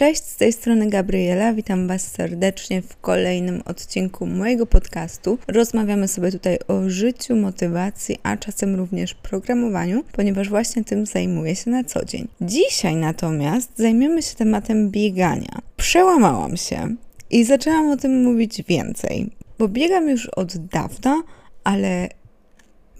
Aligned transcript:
Cześć, 0.00 0.24
z 0.24 0.36
tej 0.36 0.52
strony 0.52 0.90
Gabriela. 0.90 1.52
Witam 1.52 1.88
Was 1.88 2.12
serdecznie 2.12 2.82
w 2.82 2.96
kolejnym 2.96 3.62
odcinku 3.64 4.26
mojego 4.26 4.66
podcastu. 4.66 5.38
Rozmawiamy 5.48 6.08
sobie 6.08 6.32
tutaj 6.32 6.58
o 6.68 6.90
życiu, 6.90 7.36
motywacji, 7.36 8.18
a 8.22 8.36
czasem 8.36 8.74
również 8.76 9.14
programowaniu, 9.14 10.04
ponieważ 10.12 10.48
właśnie 10.48 10.84
tym 10.84 11.06
zajmuję 11.06 11.56
się 11.56 11.70
na 11.70 11.84
co 11.84 12.04
dzień. 12.04 12.28
Dzisiaj 12.40 12.96
natomiast 12.96 13.70
zajmiemy 13.76 14.22
się 14.22 14.34
tematem 14.34 14.90
biegania. 14.90 15.58
Przełamałam 15.76 16.56
się 16.56 16.94
i 17.30 17.44
zaczęłam 17.44 17.90
o 17.90 17.96
tym 17.96 18.22
mówić 18.22 18.62
więcej, 18.62 19.30
bo 19.58 19.68
biegam 19.68 20.08
już 20.08 20.26
od 20.26 20.56
dawna, 20.56 21.22
ale 21.64 22.08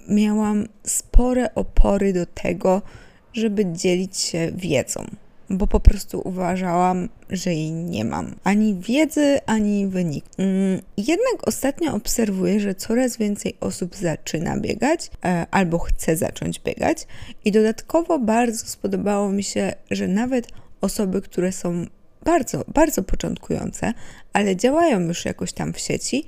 miałam 0.08 0.66
spore 0.82 1.54
opory 1.54 2.12
do 2.12 2.26
tego, 2.26 2.82
żeby 3.32 3.72
dzielić 3.72 4.16
się 4.16 4.52
wiedzą 4.54 5.04
bo 5.50 5.66
po 5.66 5.80
prostu 5.80 6.22
uważałam, 6.24 7.08
że 7.30 7.54
jej 7.54 7.72
nie 7.72 8.04
mam. 8.04 8.34
Ani 8.44 8.74
wiedzy, 8.74 9.38
ani 9.46 9.86
wyniku. 9.86 10.28
Mm, 10.38 10.80
jednak 10.96 11.48
ostatnio 11.48 11.94
obserwuję, 11.94 12.60
że 12.60 12.74
coraz 12.74 13.16
więcej 13.16 13.56
osób 13.60 13.96
zaczyna 13.96 14.56
biegać 14.60 15.10
e, 15.24 15.46
albo 15.50 15.78
chce 15.78 16.16
zacząć 16.16 16.60
biegać, 16.60 17.06
i 17.44 17.52
dodatkowo 17.52 18.18
bardzo 18.18 18.66
spodobało 18.66 19.32
mi 19.32 19.42
się, 19.42 19.72
że 19.90 20.08
nawet 20.08 20.48
osoby, 20.80 21.22
które 21.22 21.52
są 21.52 21.86
bardzo, 22.24 22.64
bardzo 22.74 23.02
początkujące, 23.02 23.92
ale 24.32 24.56
działają 24.56 25.00
już 25.00 25.24
jakoś 25.24 25.52
tam 25.52 25.72
w 25.72 25.78
sieci, 25.78 26.24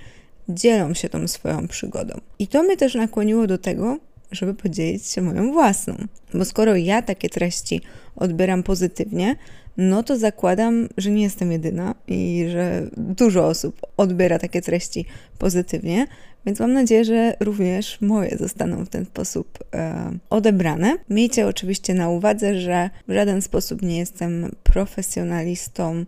dzielą 0.49 0.95
się 0.95 1.09
tą 1.09 1.29
swoją 1.29 1.69
przygodą. 1.69 2.21
I 2.39 2.49
to 2.49 2.63
mnie 2.63 2.77
też 2.77 2.95
nakłoniło 2.95 3.47
do 3.47 3.59
tego, 3.59 3.99
żeby 4.33 4.55
podzielić 4.55 5.07
się 5.07 5.23
moją 5.23 5.53
własną. 5.53 5.95
Bo 6.35 6.45
skoro 6.45 6.77
ja 6.77 7.03
takie 7.03 7.29
treści 7.29 7.81
odbieram 8.17 8.63
pozytywnie, 8.63 9.37
no 9.77 10.03
to 10.03 10.19
zakładam, 10.19 10.89
że 10.97 11.11
nie 11.11 11.23
jestem 11.23 11.53
jedyna 11.53 11.95
i 12.09 12.47
że 12.53 12.83
dużo 12.97 13.47
osób 13.47 13.81
odbiera 13.97 14.39
takie 14.39 14.63
treści 14.63 15.05
pozytywnie, 15.39 16.07
więc 16.47 16.61
mam 16.61 16.73
nadzieję, 16.73 17.05
że 17.05 17.37
również 17.41 18.01
moje 18.01 18.37
zostaną 18.39 18.85
w 18.85 18.89
ten 18.89 19.05
sposób 19.05 19.59
e, 19.75 20.13
odebrane. 20.31 20.97
Miejcie 21.11 21.47
oczywiście 21.47 21.95
na 21.95 22.09
uwadze, 22.09 22.61
że 22.61 22.91
w 23.09 23.13
żaden 23.13 23.43
sposób 23.43 23.83
nie 23.83 23.99
jestem 23.99 24.51
profesjonalistą, 24.63 26.05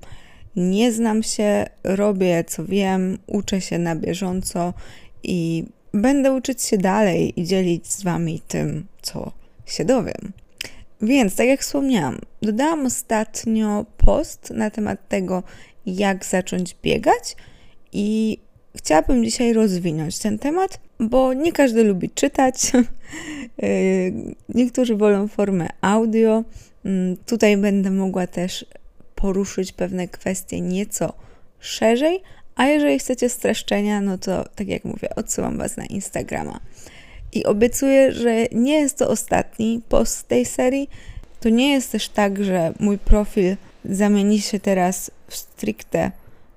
nie 0.57 0.93
znam 0.93 1.23
się, 1.23 1.67
robię 1.85 2.45
co 2.45 2.65
wiem, 2.65 3.19
uczę 3.27 3.61
się 3.61 3.79
na 3.79 3.97
bieżąco 3.97 4.75
i 5.23 5.65
będę 5.95 6.33
uczyć 6.33 6.63
się 6.63 6.79
dalej 6.79 7.41
i 7.41 7.45
dzielić 7.45 7.87
z 7.87 8.03
Wami 8.03 8.43
tym, 8.49 8.87
co 9.03 9.33
się 9.67 9.85
dowiem. 9.85 10.33
Więc, 11.03 11.35
tak 11.35 11.47
jak 11.47 11.61
wspomniałam, 11.61 12.19
dodałam 12.43 12.87
ostatnio 12.87 13.87
post 13.97 14.51
na 14.51 14.71
temat 14.71 15.09
tego, 15.09 15.43
jak 15.87 16.25
zacząć 16.25 16.77
biegać 16.83 17.37
i 17.93 18.39
chciałabym 18.77 19.25
dzisiaj 19.25 19.53
rozwinąć 19.53 20.19
ten 20.19 20.39
temat, 20.39 20.81
bo 21.01 21.35
nie 21.35 21.53
każdy 21.53 21.85
lubi 21.85 22.11
czytać. 22.11 22.73
Niektórzy 24.55 24.97
wolą 24.97 25.29
formę 25.29 25.69
audio. 25.81 26.45
Mm, 26.85 27.17
tutaj 27.27 27.57
będę 27.57 27.91
mogła 27.91 28.27
też 28.27 28.67
poruszyć 29.15 29.73
pewne 29.73 30.09
kwestie 30.09 30.61
nieco 30.61 31.13
szerzej, 31.61 32.23
a 32.57 32.67
jeżeli 32.67 32.99
chcecie 32.99 33.29
streszczenia, 33.29 34.01
no 34.01 34.19
to 34.19 34.45
tak 34.55 34.69
jak 34.69 34.85
mówię, 34.85 35.15
odsyłam 35.17 35.59
Was 35.59 35.77
na 35.77 35.85
Instagrama. 35.85 36.61
I 37.33 37.45
obiecuję, 37.45 38.13
że 38.13 38.47
nie 38.53 38.81
jest 38.81 38.99
to 38.99 39.09
ostatni 39.09 39.81
post 39.89 40.29
tej 40.29 40.45
serii. 40.45 40.91
To 41.41 41.49
nie 41.49 41.73
jest 41.73 41.93
też 41.93 42.09
tak, 42.09 42.45
że 42.45 42.73
mój 42.81 42.99
profil 42.99 43.57
zamieni 43.85 44.41
się 44.41 44.61
teraz 44.61 45.11
w 45.29 45.37
stricte 45.37 46.11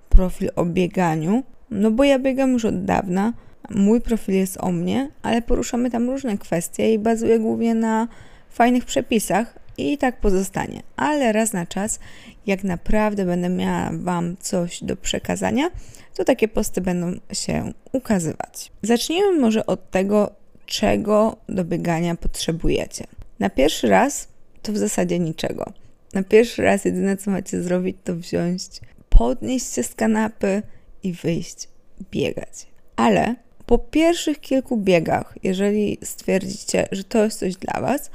profil 0.10 0.50
o 0.56 0.66
bieganiu, 0.66 1.44
no 1.72 1.92
bo 1.92 2.04
ja 2.04 2.20
biegam 2.20 2.54
już 2.54 2.66
od 2.66 2.86
dawna. 2.86 3.34
Mój 3.70 4.02
profil 4.02 4.36
jest 4.36 4.58
o 4.60 4.72
mnie, 4.72 5.10
ale 5.22 5.42
poruszamy 5.42 5.92
tam 5.92 6.10
różne 6.10 6.38
kwestie 6.38 6.94
i 6.94 7.00
bazuje 7.00 7.40
głównie 7.40 7.76
na 7.76 8.08
fajnych 8.50 8.86
przepisach, 8.86 9.60
i 9.78 9.98
tak 9.98 10.20
pozostanie. 10.20 10.84
Ale 10.96 11.32
raz 11.32 11.54
na 11.54 11.66
czas, 11.66 12.00
jak 12.46 12.64
naprawdę 12.64 13.26
będę 13.26 13.50
miała 13.50 13.90
Wam 13.94 14.38
coś 14.40 14.84
do 14.84 14.96
przekazania, 14.96 15.70
to 16.16 16.24
takie 16.24 16.48
posty 16.48 16.82
będą 16.82 17.20
się 17.34 17.74
ukazywać. 17.92 18.72
Zacznijmy 18.82 19.40
może 19.40 19.66
od 19.66 19.92
tego, 19.92 20.32
czego 20.66 21.38
do 21.50 21.66
biegania 21.66 22.16
potrzebujecie. 22.16 23.04
Na 23.40 23.50
pierwszy 23.50 23.88
raz 23.88 24.28
to 24.62 24.74
w 24.74 24.78
zasadzie 24.78 25.20
niczego. 25.20 25.74
Na 26.14 26.24
pierwszy 26.24 26.62
raz 26.62 26.86
jedyne 26.86 27.18
co 27.18 27.32
macie 27.32 27.64
zrobić 27.64 27.98
to 28.04 28.16
wziąć, 28.16 28.62
podnieść 29.10 29.74
się 29.74 29.84
z 29.84 29.96
kanapy 29.96 30.62
i 31.04 31.14
wyjść 31.14 31.68
biegać. 32.12 32.68
Ale 32.96 33.36
po 33.66 33.78
pierwszych 33.78 34.40
kilku 34.40 34.78
biegach, 34.78 35.36
jeżeli 35.44 35.98
stwierdzicie, 36.04 36.88
że 36.92 37.04
to 37.04 37.24
jest 37.24 37.40
coś 37.40 37.56
dla 37.56 37.82
Was 37.82 38.12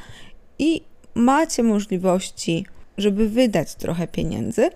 i 0.59 0.83
macie 1.15 1.63
możliwości, 1.63 2.67
żeby 2.99 3.29
wydać 3.29 3.75
trochę 3.75 4.07
pieniędzy, 4.07 4.71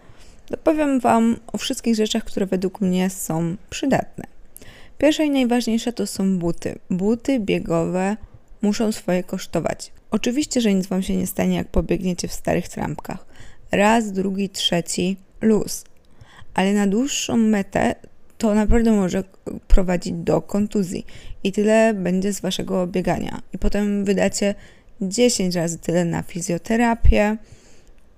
to 0.47 0.56
powiem 0.56 1.00
Wam 1.00 1.36
o 1.52 1.58
wszystkich 1.58 1.94
rzeczach, 1.94 2.24
które 2.24 2.47
według 2.47 2.80
mnie 2.80 3.10
są 3.10 3.56
przydatne. 3.70 4.24
Pierwsze 4.98 5.24
i 5.24 5.30
najważniejsze 5.30 5.92
to 5.92 6.06
są 6.06 6.38
buty. 6.38 6.78
Buty 6.91 7.41
biegowe 7.41 8.16
muszą 8.62 8.92
swoje 8.92 9.22
kosztować. 9.22 9.92
Oczywiście, 10.10 10.60
że 10.60 10.74
nic 10.74 10.86
Wam 10.86 11.02
się 11.02 11.16
nie 11.16 11.26
stanie, 11.26 11.56
jak 11.56 11.69
pobiegniecie 11.69 12.28
w 12.28 12.32
starych 12.32 12.68
trampkach. 12.68 13.26
Raz, 13.72 14.12
drugi, 14.12 14.48
trzeci, 14.48 15.16
luz. 15.41 15.84
Ale 16.54 16.72
na 16.72 16.86
dłuższą 16.86 17.36
metę 17.36 17.94
to 18.38 18.54
naprawdę 18.54 18.92
może 18.92 19.24
prowadzić 19.68 20.12
do 20.12 20.42
kontuzji 20.42 21.06
i 21.44 21.53
tyle 21.53 21.94
będzie 21.94 22.32
z 22.32 22.41
Waszego 22.41 22.86
biegania. 22.86 23.42
I 23.53 23.58
potem 23.58 24.04
wydacie 24.04 24.54
10 25.00 25.54
razy 25.54 25.78
tyle 25.78 26.04
na 26.04 26.22
fizjoterapię, 26.22 27.36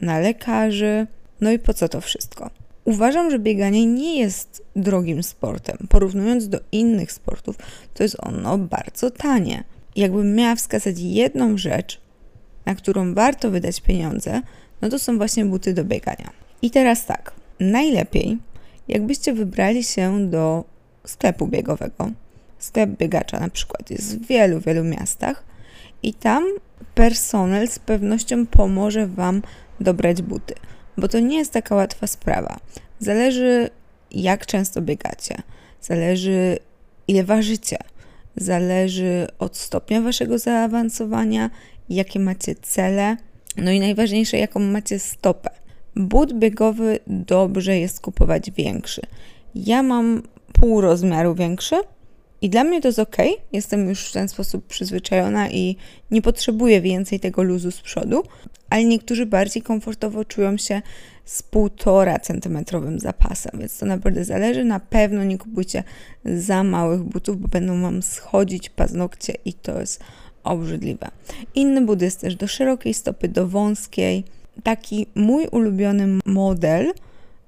na 0.00 0.18
lekarzy. 0.18 1.06
No 1.40 1.50
i 1.50 1.58
po 1.58 1.74
co 1.74 1.88
to 1.88 2.00
wszystko? 2.00 2.50
Uważam, 2.84 3.30
że 3.30 3.38
bieganie 3.38 3.86
nie 3.86 4.18
jest 4.18 4.62
drogim 4.76 5.22
sportem. 5.22 5.76
Porównując 5.88 6.48
do 6.48 6.60
innych 6.72 7.12
sportów, 7.12 7.56
to 7.94 8.02
jest 8.02 8.16
ono 8.18 8.58
bardzo 8.58 9.10
tanie. 9.10 9.64
Jakbym 9.96 10.34
miała 10.34 10.54
wskazać 10.54 10.98
jedną 10.98 11.58
rzecz, 11.58 12.00
na 12.66 12.74
którą 12.74 13.14
warto 13.14 13.50
wydać 13.50 13.80
pieniądze, 13.80 14.42
no 14.82 14.88
to 14.88 14.98
są 14.98 15.16
właśnie 15.16 15.44
buty 15.44 15.74
do 15.74 15.84
biegania. 15.84 16.30
I 16.62 16.70
teraz 16.70 17.06
tak, 17.06 17.32
najlepiej 17.60 18.38
jakbyście 18.88 19.32
wybrali 19.32 19.84
się 19.84 20.30
do 20.30 20.64
sklepu 21.06 21.46
biegowego. 21.46 22.10
Sklep 22.58 22.90
biegacza 22.90 23.40
na 23.40 23.50
przykład 23.50 23.90
jest 23.90 24.18
w 24.18 24.26
wielu, 24.26 24.60
wielu 24.60 24.84
miastach 24.84 25.44
i 26.02 26.14
tam 26.14 26.44
personel 26.94 27.68
z 27.68 27.78
pewnością 27.78 28.46
pomoże 28.46 29.06
Wam 29.06 29.42
dobrać 29.80 30.22
buty, 30.22 30.54
bo 30.96 31.08
to 31.08 31.20
nie 31.20 31.38
jest 31.38 31.52
taka 31.52 31.74
łatwa 31.74 32.06
sprawa. 32.06 32.56
Zależy, 32.98 33.70
jak 34.10 34.46
często 34.46 34.82
biegacie, 34.82 35.36
zależy, 35.80 36.58
ile 37.08 37.24
ważycie, 37.24 37.78
zależy 38.36 39.26
od 39.38 39.56
stopnia 39.56 40.00
Waszego 40.00 40.38
zaawansowania, 40.38 41.50
jakie 41.88 42.20
macie 42.20 42.54
cele, 42.54 43.16
no 43.56 43.70
i 43.70 43.80
najważniejsze, 43.80 44.38
jaką 44.38 44.60
macie 44.60 44.98
stopę. 44.98 45.50
But 45.96 46.32
biegowy 46.32 46.98
dobrze 47.06 47.78
jest 47.78 48.00
kupować 48.00 48.50
większy. 48.50 49.02
Ja 49.54 49.82
mam 49.82 50.22
pół 50.52 50.80
rozmiaru 50.80 51.34
większy, 51.34 51.76
i 52.42 52.50
dla 52.50 52.64
mnie 52.64 52.80
to 52.80 52.88
jest 52.88 52.98
ok, 52.98 53.16
jestem 53.52 53.88
już 53.88 54.08
w 54.08 54.12
ten 54.12 54.28
sposób 54.28 54.66
przyzwyczajona 54.66 55.50
i 55.50 55.76
nie 56.10 56.22
potrzebuję 56.22 56.80
więcej 56.80 57.20
tego 57.20 57.42
luzu 57.42 57.70
z 57.70 57.80
przodu, 57.80 58.22
ale 58.70 58.84
niektórzy 58.84 59.26
bardziej 59.26 59.62
komfortowo 59.62 60.24
czują 60.24 60.56
się 60.56 60.82
z 61.24 61.42
półtora 61.42 62.18
centymetrowym 62.18 63.00
zapasem, 63.00 63.60
więc 63.60 63.78
to 63.78 63.86
naprawdę 63.86 64.24
zależy. 64.24 64.64
Na 64.64 64.80
pewno 64.80 65.24
nie 65.24 65.38
kupujcie 65.38 65.84
za 66.24 66.64
małych 66.64 67.02
butów, 67.02 67.40
bo 67.40 67.48
będą 67.48 67.82
Wam 67.82 68.02
schodzić 68.02 68.70
paznokcie 68.70 69.34
i 69.44 69.52
to 69.52 69.80
jest 69.80 70.00
obrzydliwe. 70.44 71.08
Inny 71.54 71.80
but 71.80 72.02
jest 72.02 72.20
też 72.20 72.36
do 72.36 72.46
szerokiej 72.46 72.94
stopy, 72.94 73.28
do 73.28 73.48
wąskiej. 73.48 74.24
Taki 74.62 75.06
mój 75.14 75.46
ulubiony 75.46 76.18
model 76.26 76.92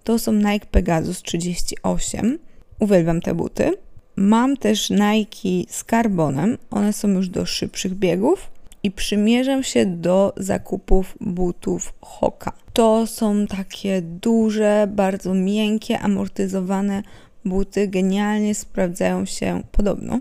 to 0.04 0.19
są 0.19 0.32
Nike 0.32 0.66
Pegasus 0.70 1.22
38. 1.22 2.38
Uwielbiam 2.78 3.20
te 3.20 3.34
buty. 3.34 3.72
Mam 4.16 4.56
też 4.56 4.90
Nike 4.90 5.72
z 5.72 5.84
karbonem, 5.84 6.58
one 6.70 6.92
są 6.92 7.08
już 7.08 7.28
do 7.28 7.46
szybszych 7.46 7.94
biegów 7.94 8.50
i 8.82 8.90
przymierzam 8.90 9.62
się 9.62 9.86
do 9.86 10.32
zakupów 10.36 11.16
butów 11.20 11.92
Hoka. 12.00 12.52
To 12.72 13.06
są 13.06 13.46
takie 13.46 14.02
duże, 14.02 14.88
bardzo 14.90 15.34
miękkie, 15.34 15.98
amortyzowane 15.98 17.02
buty, 17.44 17.88
genialnie 17.88 18.54
sprawdzają 18.54 19.24
się 19.24 19.62
podobno 19.72 20.20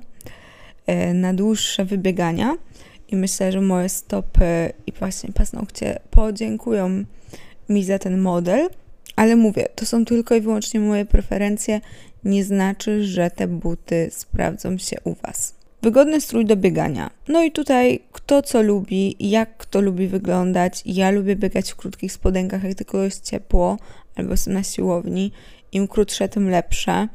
e, 0.88 1.14
na 1.14 1.34
dłuższe 1.34 1.86
wybiegania. 1.86 2.56
I 3.08 3.16
myślę, 3.16 3.52
że 3.52 3.62
moje 3.62 3.90
stopy 3.90 4.74
i 4.88 4.92
właśnie 4.92 5.34
paznokcie 5.34 6.00
podziękują 6.12 7.04
mi 7.70 7.84
za 7.84 8.00
ten 8.00 8.18
model, 8.22 8.70
Ale 9.16 9.36
mówię, 9.36 9.68
to 9.76 9.86
są 9.86 10.06
tylko 10.06 10.36
i 10.36 10.42
wyłącznie 10.42 10.80
moje 10.80 11.06
preferencje, 11.06 11.82
nie 12.24 12.44
znaczy, 12.44 13.04
że 13.04 13.32
te 13.32 13.48
buty 13.48 14.08
sprawdzą 14.12 14.78
się 14.78 14.98
u 15.04 15.14
Was. 15.14 15.60
Wygodny 15.82 16.22
strój 16.22 16.46
do 16.46 16.56
biegania. 16.56 17.10
No 17.28 17.44
i 17.44 17.52
tutaj 17.52 18.00
kto 18.12 18.42
co 18.42 18.62
lubi, 18.62 19.16
jak 19.20 19.58
kto 19.58 19.82
lubi 19.82 20.08
wyglądać. 20.08 20.84
Ja 20.86 21.12
lubię 21.12 21.36
biegać 21.36 21.72
w 21.72 21.76
krótkich 21.76 22.14
spodenkach, 22.14 22.64
jak 22.64 22.76
tylko 22.76 23.04
jest 23.04 23.26
ciepło, 23.26 23.78
albo 24.16 24.32
jestem 24.32 24.54
na 24.54 24.64
siłowni. 24.64 25.32
Im 25.72 25.88
krótsze, 25.88 26.30
tym 26.30 26.50
lepsze. 26.50 27.08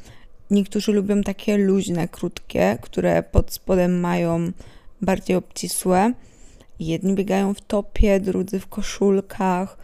Niektórzy 0.50 0.92
lubią 0.92 1.22
takie 1.22 1.58
luźne, 1.58 2.08
krótkie, 2.08 2.78
które 2.80 3.22
pod 3.22 3.52
spodem 3.52 4.00
mają 4.00 4.52
bardziej 5.02 5.36
obcisłe. 5.36 6.12
Jedni 6.80 7.14
biegają 7.14 7.54
w 7.54 7.60
topie, 7.60 8.20
drudzy 8.20 8.60
w 8.60 8.66
koszulkach. 8.66 9.78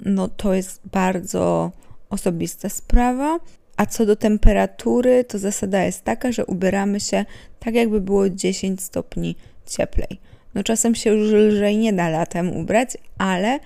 No 0.00 0.28
to 0.28 0.54
jest 0.54 0.80
bardzo 0.92 1.72
osobista 2.10 2.68
sprawa. 2.68 3.38
A 3.76 3.86
co 3.86 4.06
do 4.06 4.16
temperatury, 4.16 5.24
to 5.24 5.38
zasada 5.38 5.84
jest 5.84 6.04
taka, 6.04 6.32
że 6.32 6.46
ubieramy 6.46 7.00
się 7.00 7.24
tak, 7.58 7.74
jakby 7.74 8.00
było 8.00 8.30
10 8.30 8.82
stopni 8.82 9.36
cieplej. 9.66 10.20
No 10.54 10.62
czasem 10.62 10.94
się 10.94 11.10
już 11.10 11.32
lżej 11.32 11.76
nie 11.76 11.92
da 11.92 12.08
latem 12.08 12.56
ubrać, 12.56 12.96
ale 13.18 13.58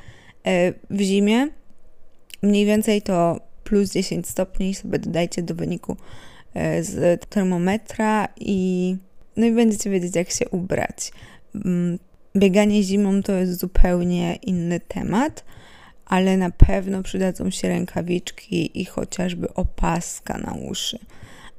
e, 0.45 0.73
w 0.91 1.01
zimie 1.01 1.49
mniej 2.43 2.67
więcej 2.67 3.03
to 3.03 3.41
plus 3.65 3.93
10 3.93 4.29
stopni 4.29 4.75
sobie 4.75 4.99
dodajcie 4.99 5.43
do 5.43 5.55
wyniku 5.55 5.97
e, 6.55 6.83
z 6.83 7.27
termometra 7.29 8.29
i 8.41 8.97
no 9.37 9.47
i 9.47 9.53
będziecie 9.53 9.91
wiedzieć, 9.91 10.17
jak 10.17 10.31
się 10.31 10.49
ubrać. 10.49 11.13
Mm, 11.55 11.99
bieganie 12.37 12.83
zimą 12.83 13.23
to 13.23 13.33
jest 13.33 13.61
zupełnie 13.61 14.35
inny 14.35 14.81
temat 14.81 15.45
ale 16.11 16.37
na 16.37 16.51
pewno 16.51 17.03
przydadzą 17.03 17.51
się 17.51 17.69
rękawiczki 17.69 18.81
i 18.81 18.85
chociażby 18.85 19.55
opaska 19.55 20.39
na 20.39 20.55
uszy. 20.55 20.99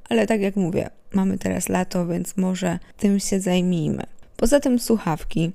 Ale 0.09 0.27
tak 0.27 0.41
jak 0.41 0.55
mówię, 0.55 0.89
mamy 1.13 1.37
teraz 1.37 1.69
lato, 1.69 2.07
więc 2.07 2.37
może 2.37 2.79
tym 2.97 3.19
się 3.19 3.39
zajmijmy. 3.39 4.03
Poza 4.37 4.59
tym 4.59 4.79
słuchawki. 4.79 5.51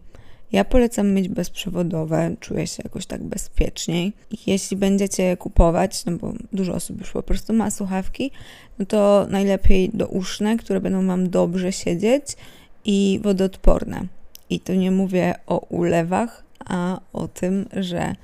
Ja 0.52 0.64
polecam 0.64 1.14
mieć 1.14 1.28
bezprzewodowe, 1.28 2.36
czuję 2.40 2.66
się 2.66 2.82
jakoś 2.84 3.06
tak 3.06 3.24
bezpieczniej. 3.24 4.12
Jeśli 4.46 4.76
będziecie 4.76 5.22
je 5.22 5.36
kupować, 5.36 6.04
no 6.04 6.12
bo 6.12 6.32
dużo 6.52 6.74
osób 6.74 7.00
już 7.00 7.10
po 7.10 7.22
prostu 7.22 7.52
ma 7.52 7.70
słuchawki, 7.70 8.30
no 8.78 8.86
to 8.86 9.26
najlepiej 9.30 9.90
douszne, 9.94 10.56
które 10.56 10.80
będą 10.80 11.06
Wam 11.06 11.30
dobrze 11.30 11.72
siedzieć 11.72 12.24
i 12.84 13.20
wodoodporne. 13.22 14.06
I 14.50 14.60
tu 14.60 14.74
nie 14.74 14.90
mówię 14.90 15.34
o 15.46 15.58
ulewach, 15.58 16.44
a 16.64 17.00
o 17.12 17.28
tym, 17.28 17.68
że 17.76 18.14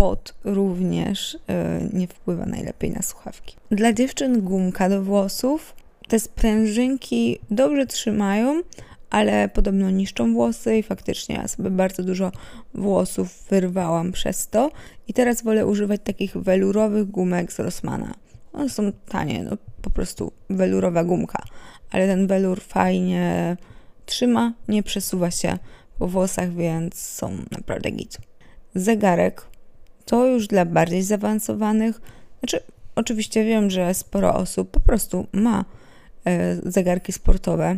pot 0.00 0.34
również 0.44 1.38
e, 1.48 1.80
nie 1.92 2.06
wpływa 2.06 2.46
najlepiej 2.46 2.90
na 2.90 3.02
słuchawki. 3.02 3.56
Dla 3.70 3.92
dziewczyn 3.92 4.40
gumka 4.40 4.88
do 4.88 5.02
włosów. 5.02 5.74
Te 6.08 6.20
sprężynki 6.20 7.38
dobrze 7.50 7.86
trzymają, 7.86 8.62
ale 9.10 9.48
podobno 9.48 9.90
niszczą 9.90 10.32
włosy 10.32 10.76
i 10.76 10.82
faktycznie 10.82 11.34
ja 11.34 11.48
sobie 11.48 11.70
bardzo 11.70 12.02
dużo 12.02 12.32
włosów 12.74 13.44
wyrwałam 13.50 14.12
przez 14.12 14.48
to 14.48 14.70
i 15.08 15.12
teraz 15.12 15.42
wolę 15.42 15.66
używać 15.66 16.00
takich 16.04 16.36
welurowych 16.36 17.10
gumek 17.10 17.52
z 17.52 17.58
Rossmana. 17.58 18.14
One 18.52 18.70
są 18.70 18.92
tanie, 19.08 19.42
no 19.42 19.56
po 19.82 19.90
prostu 19.90 20.32
welurowa 20.50 21.04
gumka, 21.04 21.42
ale 21.90 22.06
ten 22.06 22.26
welur 22.26 22.60
fajnie 22.60 23.56
trzyma, 24.06 24.52
nie 24.68 24.82
przesuwa 24.82 25.30
się 25.30 25.58
po 25.98 26.06
włosach, 26.06 26.52
więc 26.52 26.94
są 26.94 27.36
naprawdę 27.50 27.90
git. 27.90 28.18
Zegarek 28.74 29.49
to 30.04 30.26
już 30.26 30.46
dla 30.46 30.64
bardziej 30.64 31.02
zaawansowanych. 31.02 32.00
Znaczy, 32.40 32.60
oczywiście 32.94 33.44
wiem, 33.44 33.70
że 33.70 33.94
sporo 33.94 34.34
osób 34.34 34.70
po 34.70 34.80
prostu 34.80 35.26
ma 35.32 35.64
e, 36.24 36.56
zegarki 36.70 37.12
sportowe, 37.12 37.76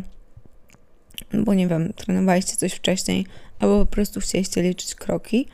bo 1.33 1.55
nie 1.55 1.69
wiem, 1.69 1.93
trenowaliście 1.93 2.57
coś 2.57 2.73
wcześniej, 2.73 3.27
albo 3.59 3.87
po 3.87 3.93
prostu 3.93 4.21
chcieliście 4.21 4.63
liczyć 4.63 4.95
kroki, 4.95 5.49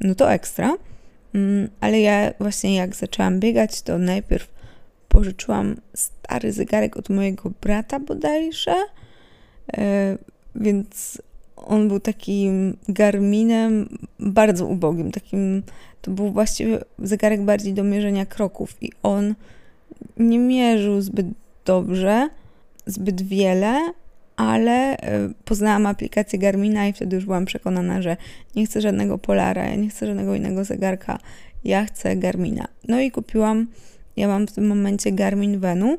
no 0.00 0.14
to 0.14 0.32
ekstra. 0.32 0.76
Mm, 1.34 1.68
ale 1.80 2.00
ja 2.00 2.32
właśnie 2.40 2.74
jak 2.74 2.96
zaczęłam 2.96 3.40
biegać, 3.40 3.82
to 3.82 3.98
najpierw 3.98 4.54
pożyczyłam 5.08 5.76
stary 5.94 6.52
zegarek 6.52 6.96
od 6.96 7.08
mojego 7.08 7.50
brata 7.60 8.00
bodajże, 8.00 8.74
e, 9.76 10.18
więc 10.54 11.18
on 11.64 11.88
był 11.88 12.00
takim 12.00 12.76
garminem 12.88 13.88
bardzo 14.18 14.66
ubogim, 14.66 15.12
takim, 15.12 15.62
to 16.02 16.10
był 16.10 16.30
właściwie 16.30 16.78
zegarek 16.98 17.42
bardziej 17.42 17.74
do 17.74 17.84
mierzenia 17.84 18.26
kroków 18.26 18.76
i 18.80 18.90
on 19.02 19.34
nie 20.16 20.38
mierzył 20.38 21.00
zbyt 21.00 21.26
dobrze, 21.64 22.28
zbyt 22.86 23.22
wiele, 23.22 23.92
ale 24.36 24.96
e, 24.96 25.30
poznałam 25.44 25.86
aplikację 25.86 26.38
Garmina 26.38 26.86
i 26.86 26.92
wtedy 26.92 27.16
już 27.16 27.24
byłam 27.24 27.44
przekonana, 27.44 28.02
że 28.02 28.16
nie 28.56 28.66
chcę 28.66 28.80
żadnego 28.80 29.18
Polara, 29.18 29.64
ja 29.64 29.74
nie 29.74 29.88
chcę 29.88 30.06
żadnego 30.06 30.34
innego 30.34 30.64
zegarka, 30.64 31.18
ja 31.64 31.84
chcę 31.84 32.16
Garmina. 32.16 32.68
No 32.88 33.00
i 33.00 33.10
kupiłam, 33.10 33.66
ja 34.16 34.28
mam 34.28 34.46
w 34.46 34.52
tym 34.52 34.66
momencie 34.66 35.12
Garmin 35.12 35.58
Venu 35.58 35.98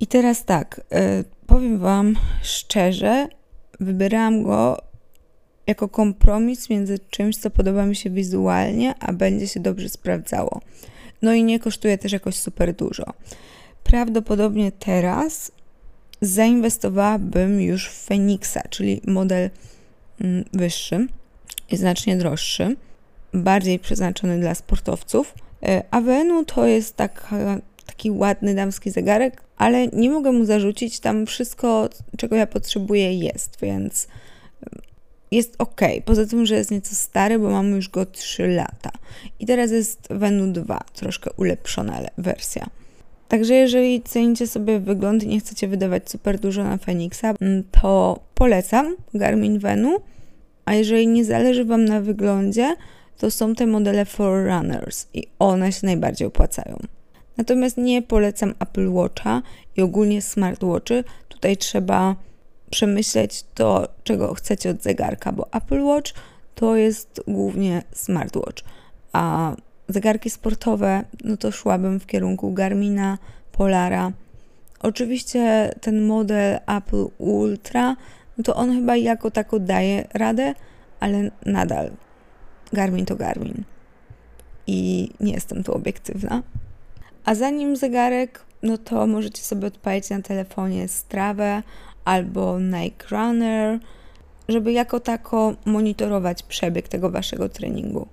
i 0.00 0.06
teraz 0.06 0.44
tak, 0.44 0.80
e, 0.92 1.24
powiem 1.46 1.78
Wam 1.78 2.14
szczerze, 2.42 3.28
Wybierałam 3.80 4.42
go 4.42 4.82
jako 5.66 5.88
kompromis 5.88 6.70
między 6.70 6.98
czymś, 7.10 7.36
co 7.36 7.50
podoba 7.50 7.86
mi 7.86 7.96
się 7.96 8.10
wizualnie, 8.10 8.94
a 9.00 9.12
będzie 9.12 9.48
się 9.48 9.60
dobrze 9.60 9.88
sprawdzało. 9.88 10.60
No 11.22 11.32
i 11.32 11.44
nie 11.44 11.58
kosztuje 11.58 11.98
też 11.98 12.12
jakoś 12.12 12.36
super 12.36 12.74
dużo. 12.74 13.04
Prawdopodobnie 13.84 14.72
teraz 14.72 15.52
zainwestowałabym 16.20 17.60
już 17.60 17.88
w 17.88 18.06
Phoenixa, 18.06 18.58
czyli 18.70 19.00
model 19.06 19.50
mm, 20.20 20.44
wyższy 20.52 21.06
i 21.70 21.76
znacznie 21.76 22.16
droższy, 22.16 22.76
bardziej 23.32 23.78
przeznaczony 23.78 24.40
dla 24.40 24.54
sportowców. 24.54 25.34
E, 25.62 25.82
Avenu 25.90 26.44
to 26.44 26.66
jest 26.66 26.96
taka, 26.96 27.60
taki 27.88 28.10
ładny 28.10 28.54
damski 28.54 28.90
zegarek, 28.90 29.42
ale 29.56 29.86
nie 29.86 30.10
mogę 30.10 30.32
mu 30.32 30.44
zarzucić, 30.44 31.00
tam 31.00 31.26
wszystko, 31.26 31.88
czego 32.16 32.36
ja 32.36 32.46
potrzebuję 32.46 33.14
jest, 33.18 33.56
więc 33.62 34.08
jest 35.30 35.54
ok. 35.58 35.80
Poza 36.04 36.26
tym, 36.26 36.46
że 36.46 36.54
jest 36.54 36.70
nieco 36.70 36.94
stary, 36.94 37.38
bo 37.38 37.50
mamy 37.50 37.76
już 37.76 37.88
go 37.88 38.06
3 38.06 38.48
lata. 38.48 38.90
I 39.40 39.46
teraz 39.46 39.70
jest 39.70 40.08
Venu 40.10 40.52
2, 40.52 40.80
troszkę 40.94 41.30
ulepszona 41.36 42.00
wersja. 42.18 42.66
Także 43.28 43.54
jeżeli 43.54 44.02
cenicie 44.02 44.46
sobie 44.46 44.80
wygląd 44.80 45.24
i 45.24 45.28
nie 45.28 45.40
chcecie 45.40 45.68
wydawać 45.68 46.10
super 46.10 46.38
dużo 46.38 46.64
na 46.64 46.78
Phoenixa, 46.78 47.34
mm, 47.40 47.64
to 47.82 48.20
polecam 48.34 48.96
Garmin 49.14 49.58
Venu. 49.58 49.96
A 50.64 50.74
jeżeli 50.74 51.08
nie 51.08 51.24
zależy 51.24 51.64
Wam 51.64 51.84
na 51.84 52.00
wyglądzie, 52.00 52.76
to 53.18 53.30
są 53.30 53.54
te 53.54 53.66
modele 53.66 54.04
Forerunners 54.04 55.06
i 55.14 55.26
one 55.38 55.72
się 55.72 55.86
najbardziej 55.86 56.28
opłacają. 56.28 56.78
Natomiast 57.38 57.76
nie 57.76 58.02
polecam 58.02 58.54
Apple 58.60 58.90
Watcha 58.90 59.42
i 59.76 59.82
ogólnie 59.82 60.22
smartwatchy. 60.22 61.04
Tutaj 61.28 61.56
trzeba 61.56 62.16
przemyśleć 62.70 63.44
to, 63.54 63.88
czego 64.04 64.34
chcecie 64.34 64.70
od 64.70 64.82
zegarka, 64.82 65.32
bo 65.32 65.52
Apple 65.52 65.82
Watch 65.82 66.12
to 66.54 66.76
jest 66.76 67.20
głównie 67.26 67.82
smartwatch, 67.92 68.62
a 69.12 69.52
zegarki 69.88 70.30
sportowe, 70.30 71.04
no 71.24 71.36
to 71.36 71.52
szłabym 71.52 72.00
w 72.00 72.06
kierunku 72.06 72.52
Garmina, 72.52 73.18
Polara. 73.52 74.12
Oczywiście 74.80 75.74
ten 75.80 76.06
model 76.06 76.58
Apple 76.66 77.06
Ultra, 77.18 77.96
no 78.38 78.44
to 78.44 78.54
on 78.54 78.72
chyba 78.72 78.96
jako 78.96 79.30
tako 79.30 79.58
daje 79.58 80.08
radę, 80.14 80.54
ale 81.00 81.30
nadal 81.46 81.90
Garmin 82.72 83.06
to 83.06 83.16
Garmin. 83.16 83.64
I 84.66 85.10
nie 85.20 85.32
jestem 85.32 85.64
tu 85.64 85.72
obiektywna. 85.72 86.42
A 87.28 87.34
zanim 87.34 87.76
zegarek, 87.76 88.44
no 88.62 88.78
to 88.78 89.06
możecie 89.06 89.42
sobie 89.42 89.66
odpalić 89.66 90.10
na 90.10 90.22
telefonie 90.22 90.88
Strawę 90.88 91.62
albo 92.04 92.60
Nike 92.60 93.06
Runner, 93.10 93.78
żeby 94.48 94.72
jako 94.72 95.00
tako 95.00 95.54
monitorować 95.64 96.42
przebieg 96.42 96.88
tego 96.88 97.10
waszego 97.10 97.48
treningu. 97.48 98.06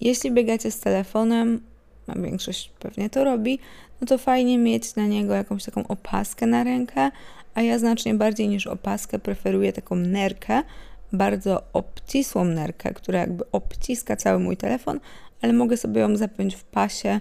Jeśli 0.00 0.32
biegacie 0.32 0.70
z 0.70 0.80
telefonem, 0.80 1.60
a 2.06 2.18
większość 2.18 2.70
pewnie 2.78 3.10
to 3.10 3.24
robi, 3.24 3.58
no 4.00 4.06
to 4.06 4.18
fajnie 4.18 4.58
mieć 4.58 4.96
na 4.96 5.06
niego 5.06 5.34
jakąś 5.34 5.64
taką 5.64 5.86
opaskę 5.86 6.46
na 6.46 6.64
rękę, 6.64 7.10
a 7.54 7.62
ja 7.62 7.78
znacznie 7.78 8.14
bardziej 8.14 8.48
niż 8.48 8.66
opaskę 8.66 9.18
preferuję 9.18 9.72
taką 9.72 9.96
nerkę, 9.96 10.62
bardzo 11.12 11.62
obcisłą 11.72 12.44
nerkę, 12.44 12.94
która 12.94 13.18
jakby 13.18 13.44
obciska 13.52 14.16
cały 14.16 14.38
mój 14.38 14.56
telefon, 14.56 15.00
ale 15.42 15.52
mogę 15.52 15.76
sobie 15.76 16.00
ją 16.00 16.16
zapiąć 16.16 16.54
w 16.54 16.64
pasie 16.64 17.20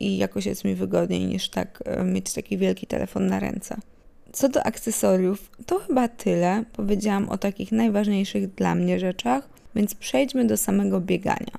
i 0.00 0.16
jakoś 0.16 0.46
jest 0.46 0.64
mi 0.64 0.74
wygodniej 0.74 1.26
niż 1.26 1.48
tak 1.48 1.82
e, 1.84 2.04
mieć 2.04 2.32
taki 2.32 2.58
wielki 2.58 2.86
telefon 2.86 3.26
na 3.26 3.40
ręce. 3.40 3.76
Co 4.32 4.48
do 4.48 4.66
akcesoriów, 4.66 5.50
to 5.66 5.78
chyba 5.78 6.08
tyle. 6.08 6.64
Powiedziałam 6.72 7.28
o 7.28 7.38
takich 7.38 7.72
najważniejszych 7.72 8.54
dla 8.54 8.74
mnie 8.74 9.00
rzeczach, 9.00 9.48
więc 9.74 9.94
przejdźmy 9.94 10.44
do 10.44 10.56
samego 10.56 11.00
biegania. 11.00 11.58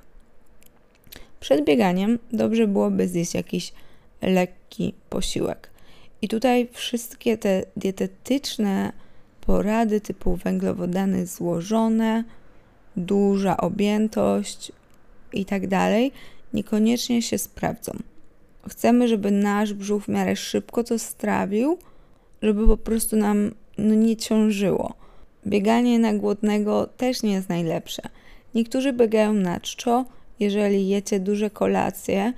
Przed 1.40 1.64
bieganiem 1.64 2.18
dobrze 2.32 2.66
byłoby 2.66 3.08
zjeść 3.08 3.34
jakiś 3.34 3.72
lekki 4.22 4.94
posiłek. 5.10 5.70
I 6.22 6.28
tutaj 6.28 6.68
wszystkie 6.72 7.38
te 7.38 7.62
dietetyczne 7.76 8.92
porady 9.40 10.00
typu 10.00 10.36
węglowodany 10.36 11.26
złożone, 11.26 12.24
duża 12.96 13.56
objętość 13.56 14.72
i 15.32 15.44
tak 15.44 15.66
dalej 15.66 16.12
niekoniecznie 16.54 17.22
się 17.22 17.38
sprawdzą. 17.38 17.92
Chcemy, 18.68 19.08
żeby 19.08 19.30
nasz 19.30 19.74
brzuch 19.74 20.04
w 20.04 20.08
miarę 20.08 20.36
szybko 20.36 20.84
to 20.84 20.98
strawił, 20.98 21.78
żeby 22.42 22.66
po 22.66 22.76
prostu 22.76 23.16
nam 23.16 23.50
no, 23.78 23.94
nie 23.94 24.16
ciążyło. 24.16 24.94
Bieganie 25.46 25.98
na 25.98 26.14
głodnego 26.14 26.86
też 26.86 27.22
nie 27.22 27.32
jest 27.32 27.48
najlepsze. 27.48 28.02
Niektórzy 28.54 28.92
biegają 28.92 29.32
na 29.32 29.60
czczo. 29.60 30.04
Jeżeli 30.40 30.88
jecie 30.88 31.20
duże 31.20 31.50
kolacje, 31.50 32.32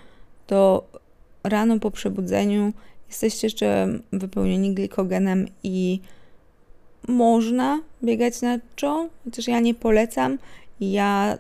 to 0.47 0.85
rano 1.44 1.78
po 1.78 1.90
przebudzeniu 1.90 2.73
jesteście 3.09 3.47
jeszcze 3.47 3.99
wypełnieni 4.12 4.75
glikogenem 4.75 5.47
i 5.62 6.00
można 7.09 7.80
biegać 8.04 8.42
na 8.42 8.59
czczo, 8.59 9.09
chociaż 9.25 9.49
ja 9.49 9.61
nie 9.61 9.75
polecam. 9.75 10.38
Ja 10.80 11.38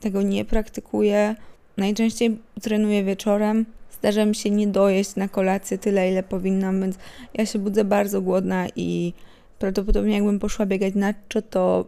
tego 0.00 0.22
nie 0.22 0.44
praktykuję. 0.44 1.36
Najczęściej 1.76 2.38
trenuję 2.62 3.04
wieczorem. 3.04 3.66
Zdarza 3.98 4.24
mi 4.24 4.34
się 4.34 4.50
nie 4.50 4.66
dojeść 4.66 5.16
na 5.16 5.28
kolację 5.28 5.78
tyle, 5.78 6.10
ile 6.10 6.22
powinnam, 6.22 6.80
więc 6.80 6.96
ja 7.34 7.46
się 7.46 7.58
budzę 7.58 7.84
bardzo 7.84 8.22
głodna 8.22 8.66
i 8.76 9.12
prawdopodobnie 9.58 10.14
jakbym 10.14 10.38
poszła 10.38 10.66
biegać 10.66 10.94
na 10.94 11.14
czczo, 11.14 11.42
to 11.42 11.84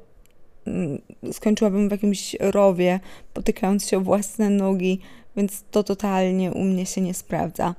mm, 0.66 0.98
skończyłabym 1.32 1.88
w 1.88 1.92
jakimś 1.92 2.36
rowie, 2.40 3.00
potykając 3.34 3.86
się 3.86 3.98
o 3.98 4.00
własne 4.00 4.50
nogi, 4.50 5.00
więc 5.36 5.64
to 5.70 5.84
totalnie 5.84 6.52
u 6.52 6.64
mnie 6.64 6.86
się 6.86 7.00
nie 7.00 7.14
sprawdza. 7.14 7.74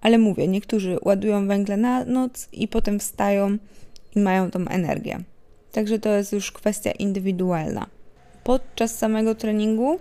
Ale 0.00 0.18
mówię, 0.18 0.48
niektórzy 0.48 0.98
ładują 1.04 1.46
węgle 1.46 1.76
na 1.76 2.04
noc 2.04 2.48
i 2.52 2.68
potem 2.68 2.98
wstają 2.98 3.58
i 4.16 4.20
mają 4.20 4.50
tą 4.50 4.68
energię. 4.68 5.22
Także 5.72 5.98
to 5.98 6.08
jest 6.08 6.32
już 6.32 6.52
kwestia 6.52 6.90
indywidualna. 6.90 7.86
Podczas 8.44 8.98
samego 8.98 9.34
treningu 9.34 9.98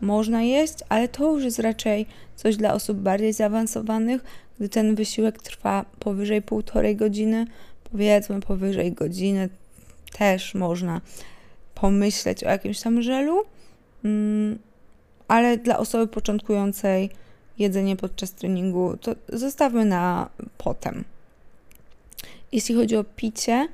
można 0.00 0.42
jeść, 0.42 0.74
ale 0.88 1.08
to 1.08 1.32
już 1.32 1.44
jest 1.44 1.58
raczej 1.58 2.06
coś 2.36 2.56
dla 2.56 2.74
osób 2.74 2.98
bardziej 2.98 3.32
zaawansowanych, 3.32 4.24
gdy 4.58 4.68
ten 4.68 4.94
wysiłek 4.94 5.42
trwa 5.42 5.84
powyżej 5.98 6.42
półtorej 6.42 6.96
godziny, 6.96 7.46
powiedzmy 7.92 8.40
powyżej 8.40 8.92
godziny, 8.92 9.48
też 10.18 10.54
można 10.54 11.00
pomyśleć 11.74 12.44
o 12.44 12.48
jakimś 12.48 12.80
tam 12.80 13.02
żelu, 13.02 13.42
mm, 14.04 14.58
ale 15.28 15.56
dla 15.56 15.78
osoby 15.78 16.06
początkującej 16.06 17.10
jedzenie 17.58 17.96
podczas 17.96 18.32
treningu 18.32 18.96
to 18.96 19.14
zostawmy 19.28 19.84
na 19.84 20.28
potem. 20.58 21.04
Jeśli 22.52 22.74
chodzi 22.74 22.96
o 22.96 23.04
picie, 23.04 23.68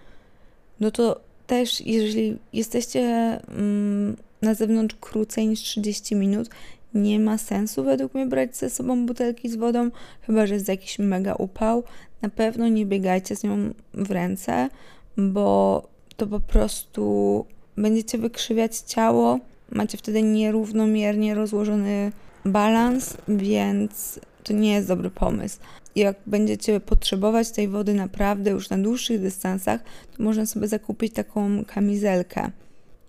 no 0.81 0.91
to 0.91 1.21
też 1.47 1.81
jeżeli 1.81 2.39
jesteście 2.53 3.01
mm, 3.49 4.17
na 4.43 4.55
zewnątrz 4.55 4.97
krócej 5.01 5.49
niż 5.49 5.61
30 5.61 6.15
minut, 6.15 6.49
nie 6.95 7.21
ma 7.21 7.39
sensu 7.39 7.85
według 7.85 8.15
mnie 8.15 8.27
brać 8.27 8.57
ze 8.57 8.71
sobą 8.71 9.07
butelki 9.07 9.49
z 9.49 9.57
wodą, 9.57 9.91
chyba 10.23 10.47
że 10.47 10.55
jest 10.55 10.69
jakiś 10.69 10.99
mega 10.99 11.35
upał. 11.35 11.83
Na 12.23 12.29
pewno 12.29 12.69
nie 12.69 12.87
biegajcie 12.87 13.37
z 13.37 13.45
nią 13.45 13.71
w 13.95 14.11
ręce, 14.11 14.69
bo 15.17 15.83
to 16.17 16.27
po 16.27 16.41
prostu 16.41 17.45
będziecie 17.77 18.19
wykrzywiać 18.19 18.77
ciało, 18.77 19.39
macie 19.71 19.99
wtedy 19.99 20.23
nierównomiernie 20.23 21.35
rozłożony 21.35 22.13
balans, 22.45 23.17
więc 23.29 24.21
to 24.45 24.53
nie 24.53 24.73
jest 24.73 24.89
dobry 24.89 25.11
pomysł. 25.11 25.59
Jak 25.97 26.17
będziecie 26.27 26.81
potrzebować 26.81 27.51
tej 27.51 27.69
wody 27.69 27.95
naprawdę 27.95 28.51
już 28.51 28.71
na 28.71 28.79
dłuższych 28.79 29.21
dystansach, 29.21 29.81
to 30.17 30.23
można 30.23 30.47
sobie 30.47 30.69
zakupić 30.69 31.15
taką 31.15 31.65
kamizelkę. 31.65 32.51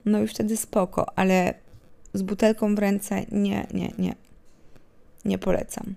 No 0.05 0.21
i 0.21 0.27
wtedy 0.27 0.57
spoko, 0.57 1.05
ale 1.15 1.53
z 2.13 2.21
butelką 2.21 2.75
w 2.75 2.79
ręce 2.79 3.25
nie, 3.31 3.67
nie, 3.73 3.91
nie. 3.97 4.15
Nie 5.25 5.37
polecam. 5.37 5.95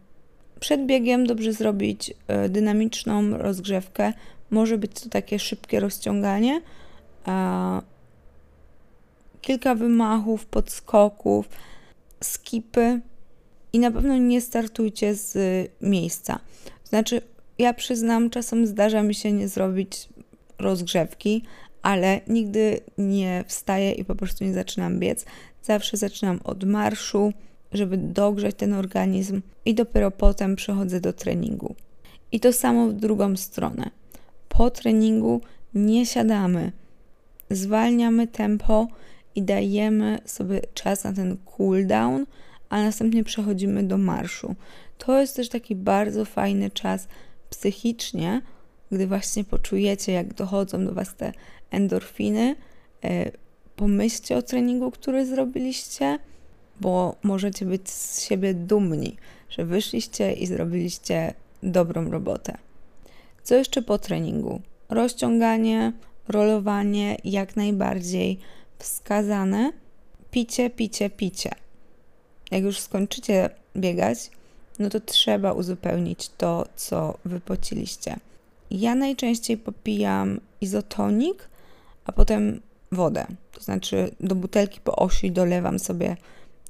Przed 0.61 0.87
biegiem 0.87 1.27
dobrze 1.27 1.53
zrobić 1.53 2.15
e, 2.29 2.49
dynamiczną 2.49 3.39
rozgrzewkę. 3.39 4.13
Może 4.51 4.79
być 4.79 4.93
to 5.01 5.09
takie 5.09 5.39
szybkie 5.39 5.81
rozciąganie. 5.81 6.61
Kilka 9.41 9.75
wymachów, 9.75 10.47
podskoków, 10.47 11.49
skipy 12.25 13.01
i 13.73 13.79
na 13.79 13.91
pewno 13.91 14.17
nie 14.17 14.41
startujcie 14.41 15.15
z 15.15 15.39
miejsca. 15.81 16.39
Znaczy, 16.85 17.23
ja 17.59 17.75
przyznam, 17.75 18.31
czasem 18.31 18.67
zdarza 18.67 19.03
mi 19.03 19.15
się 19.15 19.33
nie 19.33 19.49
zrobić 19.49 20.09
rozgrzewki, 20.59 21.43
ale 21.87 22.21
nigdy 22.29 22.81
nie 22.99 23.45
wstaję 23.47 23.93
i 23.93 24.05
po 24.05 24.15
prostu 24.15 24.45
nie 24.45 24.55
zaczynam 24.55 24.99
biec. 24.99 25.25
Zawsze 25.63 25.97
zaczynam 25.97 26.41
od 26.45 26.65
marszu, 26.65 27.33
żeby 27.73 27.97
dogrzać 27.97 28.55
ten 28.55 28.75
organizm 28.75 29.43
i 29.65 29.75
dopiero 29.75 30.11
potem 30.11 30.57
przechodzę 30.57 31.01
do 31.01 31.13
treningu. 31.13 31.75
I 32.33 32.41
to 32.41 32.53
samo 32.53 32.89
w 32.89 32.93
drugą 32.93 33.37
stronę. 33.37 33.91
Po 34.49 34.71
treningu 34.71 35.41
nie 35.75 36.07
siadamy, 36.07 36.73
zwalniamy 37.51 38.27
tempo 38.27 38.89
i 39.35 39.43
dajemy 39.43 40.19
sobie 40.25 40.61
czas 40.75 41.05
na 41.05 41.13
ten 41.13 41.37
cooldown, 41.57 42.27
a 42.69 42.83
następnie 42.83 43.25
przechodzimy 43.25 43.83
do 43.83 43.99
marszu. 43.99 44.55
To 44.99 45.21
jest 45.21 45.37
też 45.37 45.49
taki 45.49 45.75
bardzo 45.75 46.25
fajny 46.25 46.71
czas 46.71 47.09
psychicznie, 47.51 48.43
gdy 48.93 49.07
właśnie 49.07 49.45
poczujecie, 49.45 50.13
jak 50.13 50.35
dochodzą 50.35 50.85
do 50.85 50.93
Was 50.93 51.15
te 51.15 51.33
endorfiny. 51.71 52.57
E, 53.05 53.31
pomyślcie 53.77 54.37
o 54.37 54.43
treningu, 54.43 54.91
który 54.91 55.27
zrobiliście, 55.27 56.19
bo 56.81 57.17
możecie 57.23 57.67
być 57.67 57.91
z 57.91 58.23
siebie 58.23 58.55
dumni, 58.55 59.17
że 59.51 59.65
wyszliście 59.65 60.33
i 60.33 60.47
zrobiliście 60.47 61.35
dobrą 61.63 62.11
robotę. 62.11 62.59
Co 63.43 63.55
jeszcze 63.55 63.83
po 63.83 63.99
treningu? 63.99 64.61
Rozciąganie, 64.89 65.93
rolowanie 66.29 67.17
jak 67.25 67.57
najbardziej 67.57 68.39
wskazane. 68.79 69.73
Picie, 70.31 70.71
picie, 70.71 71.11
picie. 71.11 71.51
Jak 72.51 72.63
już 72.63 72.81
skończycie 72.81 73.51
biegać, 73.77 74.31
no 74.79 74.91
to 74.91 75.01
trzeba 75.01 75.53
uzupełnić 75.53 76.29
to, 76.29 76.67
co 76.77 77.19
wypociliście. 77.25 78.17
Ja 78.71 78.95
najczęściej 78.95 79.57
popijam 79.57 80.41
izotonik, 80.61 81.49
a 82.05 82.13
potem 82.13 82.61
wodę. 82.93 83.27
To 83.53 83.61
znaczy 83.61 84.11
do 84.21 84.35
butelki 84.35 84.81
po 84.81 84.97
osi 84.97 85.31
dolewam 85.31 85.79
sobie 85.79 86.17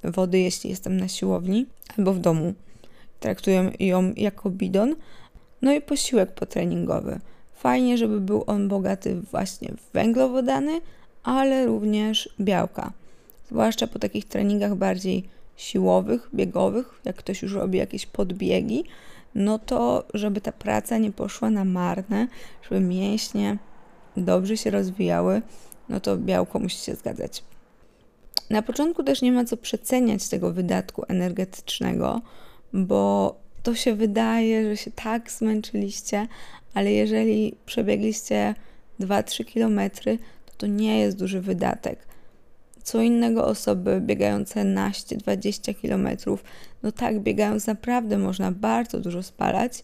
wody, 0.05 0.39
jeśli 0.39 0.71
jestem 0.71 0.97
na 0.97 1.09
siłowni 1.09 1.67
albo 1.99 2.13
w 2.13 2.19
domu. 2.19 2.55
Traktuję 3.21 3.73
ją 3.81 4.13
jako 4.17 4.51
bidon. 4.51 4.95
No 5.63 5.73
i 5.73 5.81
posiłek 5.81 6.35
potreningowy. 6.35 7.21
Fajnie, 7.55 7.99
żeby 7.99 8.21
był 8.21 8.45
on 8.47 8.69
bogaty 8.69 9.21
właśnie 9.21 9.69
w 9.69 9.93
węglowodany, 9.93 10.81
ale 11.23 11.67
również 11.67 12.29
białka. 12.41 12.93
Zwłaszcza 13.49 13.87
po 13.87 13.99
takich 13.99 14.25
treningach 14.25 14.75
bardziej 14.75 15.25
siłowych, 15.57 16.29
biegowych, 16.35 17.01
jak 17.05 17.17
ktoś 17.17 17.43
już 17.43 17.53
robi 17.53 17.79
jakieś 17.79 18.07
podbiegi, 18.07 18.85
no 19.37 19.59
to 19.59 20.05
żeby 20.15 20.41
ta 20.41 20.53
praca 20.53 20.99
nie 20.99 21.13
poszła 21.13 21.51
na 21.51 21.65
marne, 21.65 22.29
żeby 22.63 22.81
mięśnie 22.81 23.57
dobrze 24.17 24.57
się 24.57 24.71
rozwijały, 24.71 25.43
no 25.89 26.01
to 26.01 26.17
białko 26.17 26.59
musi 26.59 26.77
się 26.79 26.95
zgadzać. 26.95 27.45
Na 28.51 28.63
początku 28.63 29.03
też 29.03 29.23
nie 29.23 29.33
ma 29.33 29.45
co 29.45 29.57
przeceniać 29.57 30.29
tego 30.29 30.53
wydatku 30.53 31.05
energetycznego, 31.09 32.21
bo 32.73 33.35
to 33.63 33.75
się 33.75 33.95
wydaje, 33.95 34.71
że 34.71 34.77
się 34.77 34.91
tak 34.91 35.31
zmęczyliście, 35.31 36.27
ale 36.75 36.93
jeżeli 36.93 37.57
przebiegliście 37.67 38.55
2-3 39.01 39.45
kilometry, 39.45 40.19
to 40.47 40.53
to 40.57 40.67
nie 40.67 41.01
jest 41.01 41.19
duży 41.19 41.41
wydatek. 41.41 42.07
Co 42.87 43.03
innego 43.03 43.45
osoby 43.45 44.01
biegające 44.01 44.65
naście, 44.65 45.17
20 45.17 45.75
kilometrów, 45.75 46.45
no 46.83 46.93
tak, 46.93 47.21
biegając 47.21 47.67
naprawdę 47.67 48.19
można 48.19 48.53
bardzo 48.53 49.01
dużo 49.01 49.23
spalać, 49.23 49.83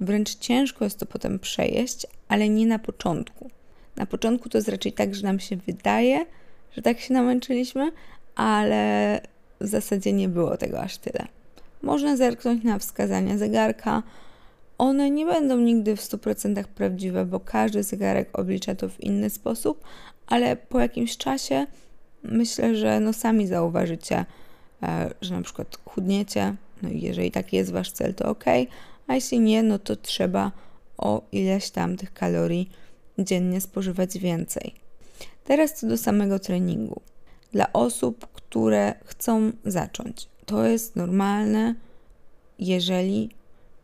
wręcz 0.00 0.34
ciężko 0.34 0.84
jest 0.84 0.98
to 0.98 1.06
potem 1.06 1.38
przejeść, 1.38 2.06
ale 2.28 2.48
nie 2.48 2.66
na 2.66 2.78
początku. 2.78 3.50
Na 3.96 4.06
początku 4.06 4.48
to 4.48 4.58
jest 4.58 4.68
raczej 4.68 4.92
tak, 4.92 5.14
że 5.14 5.22
nam 5.22 5.40
się 5.40 5.56
wydaje, 5.56 6.26
że 6.72 6.82
tak 6.82 7.00
się 7.00 7.14
namęczyliśmy, 7.14 7.92
ale 8.34 9.20
w 9.60 9.66
zasadzie 9.66 10.12
nie 10.12 10.28
było 10.28 10.56
tego 10.56 10.80
aż 10.80 10.98
tyle. 10.98 11.26
Można 11.82 12.16
zerknąć 12.16 12.64
na 12.64 12.78
wskazania 12.78 13.38
zegarka. 13.38 14.02
One 14.78 15.10
nie 15.10 15.26
będą 15.26 15.58
nigdy 15.58 15.96
w 15.96 16.00
100% 16.00 16.64
prawdziwe, 16.64 17.24
bo 17.24 17.40
każdy 17.40 17.82
zegarek 17.82 18.38
oblicza 18.38 18.74
to 18.74 18.88
w 18.88 19.00
inny 19.00 19.30
sposób, 19.30 19.84
ale 20.26 20.56
po 20.56 20.80
jakimś 20.80 21.16
czasie 21.16 21.66
myślę, 22.24 22.76
że 22.76 23.00
no 23.00 23.12
sami 23.12 23.46
zauważycie, 23.46 24.24
e, 24.82 25.14
że 25.20 25.34
na 25.34 25.42
przykład 25.42 25.78
chudniecie, 25.84 26.54
no 26.82 26.88
i 26.88 27.00
jeżeli 27.00 27.30
taki 27.30 27.56
jest 27.56 27.72
wasz 27.72 27.92
cel, 27.92 28.14
to 28.14 28.28
ok, 28.28 28.44
a 29.06 29.14
jeśli 29.14 29.40
nie, 29.40 29.62
no 29.62 29.78
to 29.78 29.96
trzeba 29.96 30.52
o 30.98 31.22
ileś 31.32 31.70
tam 31.70 31.96
tych 31.96 32.12
kalorii 32.12 32.70
dziennie 33.18 33.60
spożywać 33.60 34.18
więcej. 34.18 34.74
Teraz 35.44 35.74
co 35.74 35.86
do 35.86 35.98
samego 35.98 36.38
treningu. 36.38 37.00
Dla 37.52 37.72
osób, 37.72 38.26
które 38.32 38.94
chcą 39.04 39.52
zacząć, 39.64 40.28
to 40.46 40.64
jest 40.64 40.96
normalne, 40.96 41.74
jeżeli 42.58 43.30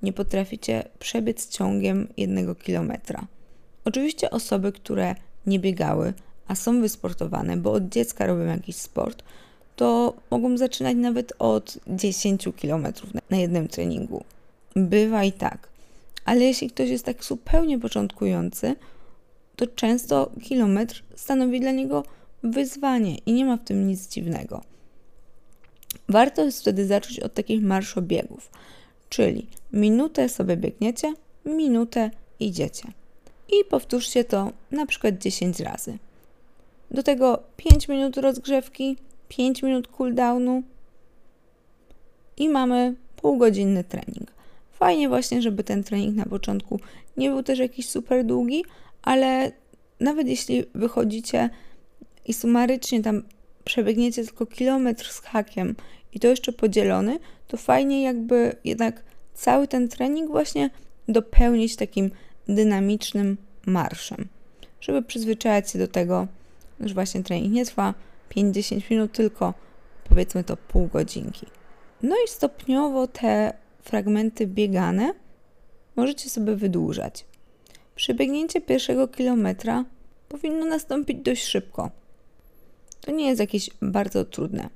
nie 0.02 0.12
potraficie 0.12 0.84
przebiec 0.98 1.48
ciągiem 1.48 2.08
jednego 2.16 2.54
kilometra. 2.54 3.26
Oczywiście 3.84 4.30
osoby, 4.30 4.72
które 4.72 5.14
nie 5.46 5.58
biegały, 5.58 6.12
a 6.50 6.54
są 6.54 6.80
wysportowane, 6.80 7.56
bo 7.56 7.72
od 7.72 7.88
dziecka 7.88 8.26
robią 8.26 8.44
jakiś 8.44 8.76
sport, 8.76 9.22
to 9.76 10.14
mogą 10.30 10.58
zaczynać 10.58 10.96
nawet 10.96 11.32
od 11.38 11.78
10 11.86 12.48
km 12.62 12.86
na 13.30 13.36
jednym 13.36 13.68
treningu. 13.68 14.24
Bywa 14.76 15.24
i 15.24 15.32
tak. 15.32 15.68
Ale 16.24 16.40
jeśli 16.40 16.70
ktoś 16.70 16.88
jest 16.88 17.04
tak 17.04 17.24
zupełnie 17.24 17.78
początkujący, 17.78 18.76
to 19.56 19.66
często 19.66 20.30
kilometr 20.42 21.02
stanowi 21.14 21.60
dla 21.60 21.70
niego 21.70 22.04
wyzwanie 22.42 23.18
i 23.26 23.32
nie 23.32 23.44
ma 23.44 23.56
w 23.56 23.64
tym 23.64 23.86
nic 23.86 24.08
dziwnego. 24.08 24.62
Warto 26.08 26.44
jest 26.44 26.60
wtedy 26.60 26.86
zacząć 26.86 27.20
od 27.20 27.34
takich 27.34 27.62
marszobiegów, 27.62 28.50
czyli 29.08 29.46
minutę 29.72 30.28
sobie 30.28 30.56
biegniecie, 30.56 31.14
minutę 31.44 32.10
idziecie. 32.40 32.92
I 33.48 33.64
powtórzcie 33.64 34.24
to 34.24 34.52
na 34.70 34.86
przykład 34.86 35.18
10 35.18 35.60
razy. 35.60 35.98
Do 36.90 37.02
tego 37.02 37.42
5 37.56 37.88
minut 37.88 38.16
rozgrzewki, 38.16 38.96
5 39.28 39.62
minut 39.62 39.88
cooldownu 39.88 40.62
i 42.36 42.48
mamy 42.48 42.94
półgodzinny 43.16 43.84
trening. 43.84 44.32
Fajnie 44.72 45.08
właśnie, 45.08 45.42
żeby 45.42 45.64
ten 45.64 45.84
trening 45.84 46.16
na 46.16 46.26
początku 46.26 46.80
nie 47.16 47.30
był 47.30 47.42
też 47.42 47.58
jakiś 47.58 47.88
super 47.88 48.24
długi, 48.24 48.64
ale 49.02 49.52
nawet 50.00 50.28
jeśli 50.28 50.64
wychodzicie 50.74 51.50
i 52.26 52.32
sumarycznie 52.32 53.02
tam 53.02 53.22
przebiegniecie 53.64 54.24
tylko 54.24 54.46
kilometr 54.46 55.12
z 55.12 55.20
hakiem 55.20 55.74
i 56.12 56.20
to 56.20 56.28
jeszcze 56.28 56.52
podzielony, 56.52 57.18
to 57.48 57.56
fajnie 57.56 58.02
jakby 58.02 58.56
jednak 58.64 59.02
cały 59.34 59.68
ten 59.68 59.88
trening 59.88 60.30
właśnie 60.30 60.70
dopełnić 61.08 61.76
takim 61.76 62.10
dynamicznym 62.48 63.36
marszem, 63.66 64.28
żeby 64.80 65.02
przyzwyczaić 65.02 65.70
się 65.70 65.78
do 65.78 65.88
tego, 65.88 66.26
że 66.80 66.94
właśnie 66.94 67.22
trening 67.22 67.52
nie 67.52 67.66
trwa 67.66 67.94
5-10 68.36 68.90
minut, 68.90 69.12
tylko 69.12 69.54
powiedzmy 70.04 70.44
to 70.44 70.56
pół 70.56 70.86
godzinki. 70.86 71.46
No 72.02 72.16
i 72.24 72.28
stopniowo 72.28 73.06
te 73.06 73.52
fragmenty 73.82 74.46
biegane 74.46 75.14
możecie 75.96 76.30
sobie 76.30 76.56
wydłużać. 76.56 77.24
Przebiegnięcie 77.94 78.60
pierwszego 78.60 79.08
kilometra 79.08 79.84
powinno 80.28 80.66
nastąpić 80.66 81.18
dość 81.18 81.44
szybko. 81.44 81.90
To 83.00 83.10
nie 83.10 83.28
jest 83.28 83.40
jakieś 83.40 83.70
bardzo 83.82 84.24
trudne. 84.24 84.68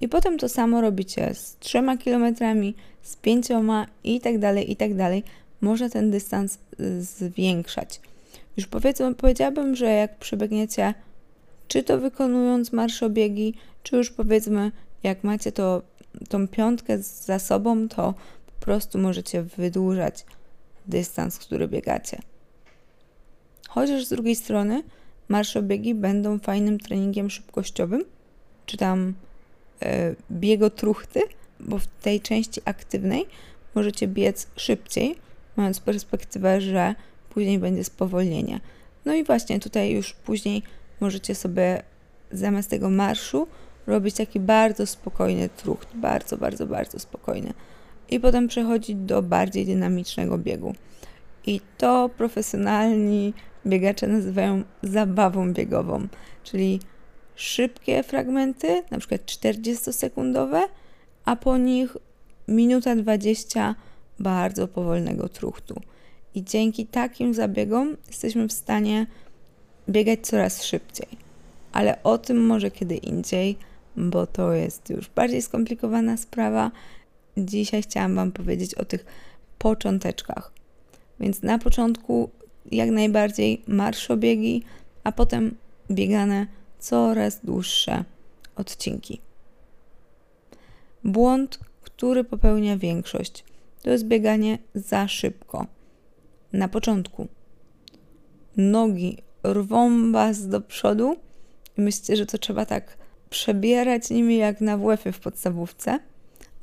I 0.00 0.08
potem 0.08 0.38
to 0.38 0.48
samo 0.48 0.80
robicie 0.80 1.34
z 1.34 1.56
trzema 1.58 1.96
kilometrami, 1.96 2.74
z 3.02 3.16
pięcioma 3.16 3.86
i 4.04 4.20
tak 4.20 4.38
dalej, 4.38 4.72
i 4.72 4.76
tak 4.76 4.94
dalej. 4.94 5.24
Można 5.60 5.88
ten 5.88 6.10
dystans 6.10 6.58
y, 6.80 7.02
zwiększać. 7.02 8.00
Już 8.56 8.66
powiedzmy, 8.66 9.14
powiedziałabym, 9.14 9.76
że 9.76 9.86
jak 9.86 10.18
przebiegniecie, 10.18 10.94
czy 11.68 11.82
to 11.82 11.98
wykonując 11.98 12.72
marszobiegi, 12.72 13.54
czy 13.82 13.96
już 13.96 14.10
powiedzmy, 14.10 14.72
jak 15.02 15.24
macie 15.24 15.52
to, 15.52 15.82
tą 16.28 16.48
piątkę 16.48 16.98
za 16.98 17.38
sobą, 17.38 17.88
to 17.88 18.14
po 18.46 18.64
prostu 18.64 18.98
możecie 18.98 19.42
wydłużać 19.42 20.24
dystans, 20.86 21.38
który 21.38 21.68
biegacie. 21.68 22.18
Chociaż 23.68 24.04
z 24.04 24.08
drugiej 24.08 24.36
strony 24.36 24.82
marszobiegi 25.28 25.94
będą 25.94 26.38
fajnym 26.38 26.78
treningiem 26.78 27.30
szybkościowym, 27.30 28.04
czy 28.66 28.76
tam 28.76 29.14
e, 29.82 30.14
biegotruchty, 30.30 31.20
bo 31.60 31.78
w 31.78 31.86
tej 31.86 32.20
części 32.20 32.60
aktywnej 32.64 33.26
możecie 33.74 34.08
biec 34.08 34.46
szybciej, 34.56 35.16
mając 35.56 35.80
perspektywę, 35.80 36.60
że 36.60 36.94
później 37.34 37.58
będzie 37.58 37.84
spowolnienie. 37.84 38.60
No 39.04 39.14
i 39.14 39.24
właśnie 39.24 39.60
tutaj 39.60 39.92
już 39.92 40.12
później 40.12 40.62
możecie 41.00 41.34
sobie 41.34 41.82
zamiast 42.32 42.70
tego 42.70 42.90
marszu 42.90 43.46
robić 43.86 44.14
taki 44.14 44.40
bardzo 44.40 44.86
spokojny 44.86 45.48
trucht, 45.48 45.88
bardzo, 45.94 46.36
bardzo, 46.36 46.66
bardzo 46.66 46.98
spokojny. 46.98 47.52
I 48.10 48.20
potem 48.20 48.48
przechodzić 48.48 48.96
do 48.96 49.22
bardziej 49.22 49.66
dynamicznego 49.66 50.38
biegu. 50.38 50.74
I 51.46 51.60
to 51.78 52.10
profesjonalni 52.16 53.34
biegacze 53.66 54.06
nazywają 54.06 54.62
zabawą 54.82 55.52
biegową, 55.52 56.08
czyli 56.44 56.80
szybkie 57.34 58.02
fragmenty, 58.02 58.82
na 58.90 58.98
przykład 58.98 59.20
40-sekundowe, 59.20 60.60
a 61.24 61.36
po 61.36 61.58
nich 61.58 61.96
minuta 62.48 62.96
20 62.96 63.74
bardzo 64.18 64.68
powolnego 64.68 65.28
truchtu. 65.28 65.80
I 66.34 66.44
dzięki 66.44 66.86
takim 66.86 67.34
zabiegom 67.34 67.96
jesteśmy 68.08 68.48
w 68.48 68.52
stanie 68.52 69.06
biegać 69.88 70.20
coraz 70.20 70.64
szybciej. 70.64 71.08
Ale 71.72 72.02
o 72.02 72.18
tym 72.18 72.46
może 72.46 72.70
kiedy 72.70 72.96
indziej, 72.96 73.56
bo 73.96 74.26
to 74.26 74.52
jest 74.52 74.90
już 74.90 75.08
bardziej 75.08 75.42
skomplikowana 75.42 76.16
sprawa. 76.16 76.70
Dzisiaj 77.36 77.82
chciałam 77.82 78.14
Wam 78.14 78.32
powiedzieć 78.32 78.74
o 78.74 78.84
tych 78.84 79.04
począteczkach. 79.58 80.52
Więc 81.20 81.42
na 81.42 81.58
początku 81.58 82.30
jak 82.70 82.90
najbardziej 82.90 83.62
marszobiegi, 83.66 84.62
a 85.04 85.12
potem 85.12 85.54
biegane 85.90 86.46
coraz 86.78 87.40
dłuższe 87.44 88.04
odcinki. 88.56 89.20
Błąd, 91.04 91.58
który 91.82 92.24
popełnia 92.24 92.76
większość, 92.76 93.44
to 93.82 93.90
jest 93.90 94.04
bieganie 94.04 94.58
za 94.74 95.08
szybko. 95.08 95.66
Na 96.52 96.68
początku. 96.68 97.28
Nogi 98.56 99.18
rwą 99.44 100.12
was 100.12 100.48
do 100.48 100.60
przodu 100.60 101.16
i 101.78 101.80
myślicie, 101.80 102.16
że 102.16 102.26
to 102.26 102.38
trzeba 102.38 102.66
tak 102.66 102.96
przebierać 103.30 104.10
nimi 104.10 104.36
jak 104.36 104.60
na 104.60 104.78
WF-ie 104.78 105.12
w 105.12 105.20
podstawówce. 105.20 105.98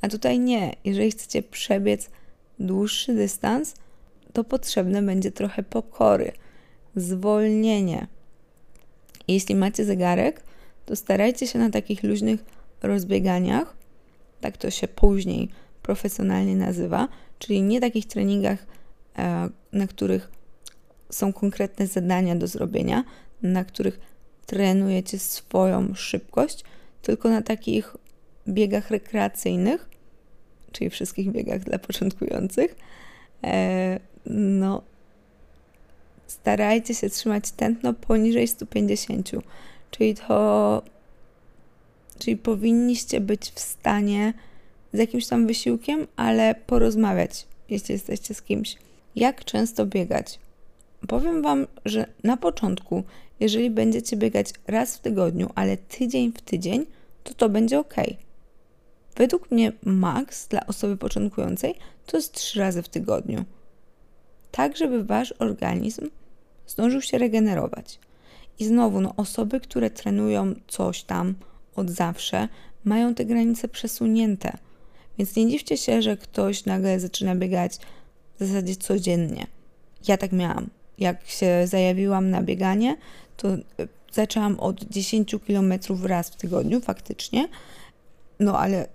A 0.00 0.08
tutaj 0.08 0.38
nie. 0.38 0.76
Jeżeli 0.84 1.10
chcecie 1.10 1.42
przebiec 1.42 2.10
dłuższy 2.58 3.14
dystans, 3.14 3.74
to 4.32 4.44
potrzebne 4.44 5.02
będzie 5.02 5.32
trochę 5.32 5.62
pokory, 5.62 6.32
zwolnienie. 6.96 8.06
Jeśli 9.28 9.54
macie 9.54 9.84
zegarek, 9.84 10.42
to 10.86 10.96
starajcie 10.96 11.46
się 11.46 11.58
na 11.58 11.70
takich 11.70 12.02
luźnych 12.02 12.44
rozbieganiach, 12.82 13.76
tak 14.40 14.56
to 14.56 14.70
się 14.70 14.88
później 14.88 15.48
profesjonalnie 15.82 16.56
nazywa, 16.56 17.08
czyli 17.38 17.62
nie 17.62 17.80
takich 17.80 18.06
treningach, 18.06 18.66
na 19.72 19.86
których 19.86 20.30
są 21.10 21.32
konkretne 21.32 21.86
zadania 21.86 22.36
do 22.36 22.46
zrobienia, 22.46 23.04
na 23.42 23.64
których 23.64 24.00
trenujecie 24.46 25.18
swoją 25.18 25.94
szybkość, 25.94 26.64
tylko 27.02 27.28
na 27.28 27.42
takich 27.42 27.96
biegach 28.48 28.90
rekreacyjnych, 28.90 29.88
czyli 30.72 30.90
wszystkich 30.90 31.32
biegach 31.32 31.60
dla 31.60 31.78
początkujących, 31.78 32.76
e, 33.44 34.00
no, 34.26 34.82
starajcie 36.26 36.94
się 36.94 37.10
trzymać 37.10 37.50
tętno 37.50 37.94
poniżej 37.94 38.48
150, 38.48 39.30
czyli 39.90 40.14
to, 40.14 40.82
czyli 42.18 42.36
powinniście 42.36 43.20
być 43.20 43.52
w 43.54 43.60
stanie 43.60 44.34
z 44.92 44.98
jakimś 44.98 45.26
tam 45.26 45.46
wysiłkiem, 45.46 46.06
ale 46.16 46.54
porozmawiać, 46.54 47.46
jeśli 47.68 47.92
jesteście 47.92 48.34
z 48.34 48.42
kimś. 48.42 48.76
Jak 49.16 49.44
często 49.44 49.86
biegać? 49.86 50.38
Powiem 51.08 51.42
Wam, 51.42 51.66
że 51.84 52.06
na 52.24 52.36
początku, 52.36 53.02
jeżeli 53.40 53.70
będziecie 53.70 54.16
biegać 54.16 54.52
raz 54.66 54.96
w 54.96 55.00
tygodniu, 55.00 55.50
ale 55.54 55.76
tydzień 55.76 56.32
w 56.32 56.42
tydzień, 56.42 56.86
to 57.24 57.34
to 57.34 57.48
będzie 57.48 57.78
ok. 57.78 57.94
Według 59.16 59.50
mnie 59.50 59.72
maks 59.84 60.48
dla 60.48 60.66
osoby 60.66 60.96
początkującej 60.96 61.74
to 62.06 62.16
jest 62.16 62.32
trzy 62.32 62.58
razy 62.58 62.82
w 62.82 62.88
tygodniu 62.88 63.44
tak 64.50 64.76
żeby 64.76 65.04
wasz 65.04 65.34
organizm 65.38 66.10
zdążył 66.66 67.02
się 67.02 67.18
regenerować. 67.18 67.98
I 68.58 68.64
znowu, 68.64 69.00
no, 69.00 69.14
osoby, 69.16 69.60
które 69.60 69.90
trenują 69.90 70.54
coś 70.68 71.02
tam 71.02 71.34
od 71.76 71.90
zawsze, 71.90 72.48
mają 72.84 73.14
te 73.14 73.24
granice 73.24 73.68
przesunięte. 73.68 74.58
Więc 75.18 75.36
nie 75.36 75.48
dziwcie 75.48 75.76
się, 75.76 76.02
że 76.02 76.16
ktoś 76.16 76.64
nagle 76.64 77.00
zaczyna 77.00 77.34
biegać 77.34 77.78
w 78.40 78.44
zasadzie 78.46 78.76
codziennie. 78.76 79.46
Ja 80.08 80.16
tak 80.16 80.32
miałam. 80.32 80.70
Jak 80.98 81.26
się 81.26 81.66
zajawiłam 81.66 82.30
na 82.30 82.42
bieganie, 82.42 82.96
to 83.36 83.48
e, 83.48 83.58
zaczęłam 84.12 84.60
od 84.60 84.84
10 84.84 85.36
km 85.46 85.74
raz 86.02 86.30
w 86.30 86.36
tygodniu 86.36 86.80
faktycznie, 86.80 87.48
No 88.40 88.58
ale, 88.58 88.86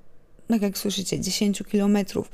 tak 0.48 0.62
jak 0.62 0.78
słyszycie, 0.78 1.20
10 1.20 1.64
kilometrów. 1.72 2.30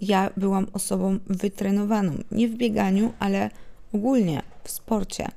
Ja 0.00 0.30
byłam 0.36 0.66
osobą 0.72 1.18
wytrenowaną. 1.26 2.12
Nie 2.30 2.48
w 2.48 2.54
bieganiu, 2.54 3.12
ale 3.18 3.50
ogólnie 3.92 4.42
w 4.64 4.70
sporcie. 4.70 5.28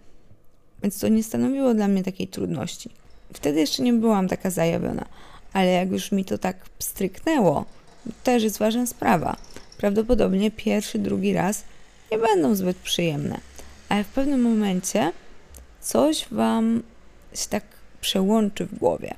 Więc 0.83 0.99
to 0.99 1.07
nie 1.07 1.23
stanowiło 1.23 1.73
dla 1.73 1.87
mnie 1.87 2.03
takiej 2.03 2.27
trudności. 2.27 2.89
Wtedy 3.33 3.59
jeszcze 3.59 3.83
nie 3.83 3.93
byłam 3.93 4.27
taka 4.27 4.49
zajawiona, 4.49 5.05
ale 5.53 5.67
jak 5.67 5.91
już 5.91 6.11
mi 6.11 6.25
to 6.25 6.37
tak 6.37 6.65
stryknęło, 6.79 7.65
też 8.23 8.43
jest 8.43 8.59
ważna 8.59 8.85
sprawa. 8.85 9.35
Prawdopodobnie 9.79 10.51
pierwszy, 10.51 10.99
drugi 10.99 11.33
raz 11.33 11.63
nie 12.11 12.17
będą 12.17 12.55
zbyt 12.55 12.77
przyjemne, 12.77 13.39
ale 13.89 14.03
w 14.03 14.07
pewnym 14.07 14.41
momencie 14.41 15.11
coś 15.81 16.25
Wam 16.31 16.83
się 17.33 17.49
tak 17.49 17.63
przełączy 18.01 18.65
w 18.65 18.77
głowie. 18.77 19.13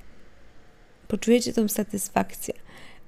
Poczujecie 1.07 1.53
tą 1.53 1.67
satysfakcję. 1.67 2.53